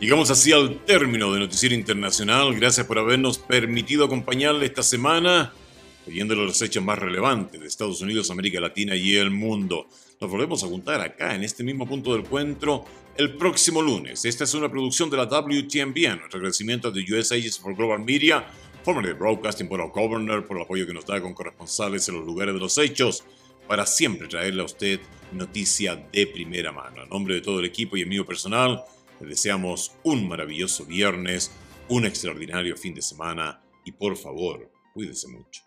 Llegamos 0.00 0.30
así 0.30 0.52
al 0.52 0.84
término 0.84 1.32
de 1.32 1.40
Noticiero 1.40 1.74
Internacional. 1.74 2.54
Gracias 2.54 2.86
por 2.86 2.98
habernos 2.98 3.38
permitido 3.38 4.04
acompañarle 4.04 4.66
esta 4.66 4.82
semana, 4.82 5.52
oyendo 6.06 6.34
los 6.34 6.60
hechos 6.60 6.82
más 6.84 6.98
relevantes 6.98 7.60
de 7.60 7.66
Estados 7.66 8.00
Unidos, 8.02 8.30
América 8.30 8.60
Latina 8.60 8.96
y 8.96 9.16
el 9.16 9.30
mundo. 9.30 9.86
Nos 10.20 10.30
volvemos 10.30 10.62
a 10.62 10.66
juntar 10.66 11.00
acá, 11.00 11.34
en 11.34 11.44
este 11.44 11.64
mismo 11.64 11.86
punto 11.86 12.12
del 12.12 12.22
encuentro, 12.22 12.84
el 13.16 13.36
próximo 13.36 13.80
lunes. 13.80 14.24
Esta 14.24 14.44
es 14.44 14.52
una 14.54 14.70
producción 14.70 15.08
de 15.08 15.16
la 15.16 15.24
WTMBN. 15.24 16.18
Nuestro 16.18 16.38
agradecimiento 16.38 16.90
de 16.90 17.00
US 17.12 17.32
Agency 17.32 17.60
for 17.60 17.74
Global 17.74 18.00
Media 18.00 18.44
de 18.84 19.14
Broadcasting 19.14 19.66
por 19.66 19.80
el 19.80 19.88
Governor, 19.88 20.46
por 20.46 20.58
el 20.58 20.64
apoyo 20.64 20.86
que 20.86 20.92
nos 20.92 21.06
da 21.06 21.18
con 21.20 21.32
corresponsales 21.32 22.06
en 22.08 22.16
los 22.16 22.26
lugares 22.26 22.52
de 22.52 22.60
los 22.60 22.76
hechos, 22.76 23.24
para 23.66 23.86
siempre 23.86 24.28
traerle 24.28 24.60
a 24.60 24.66
usted 24.66 25.00
noticia 25.32 25.96
de 25.96 26.26
primera 26.26 26.70
mano. 26.70 27.00
A 27.00 27.06
nombre 27.06 27.34
de 27.34 27.40
todo 27.40 27.60
el 27.60 27.64
equipo 27.64 27.96
y 27.96 28.02
el 28.02 28.08
mío 28.08 28.26
personal, 28.26 28.84
les 29.20 29.30
deseamos 29.30 29.92
un 30.02 30.28
maravilloso 30.28 30.84
viernes, 30.84 31.50
un 31.88 32.04
extraordinario 32.04 32.76
fin 32.76 32.94
de 32.94 33.00
semana 33.00 33.62
y 33.86 33.92
por 33.92 34.18
favor, 34.18 34.70
cuídese 34.92 35.28
mucho. 35.28 35.63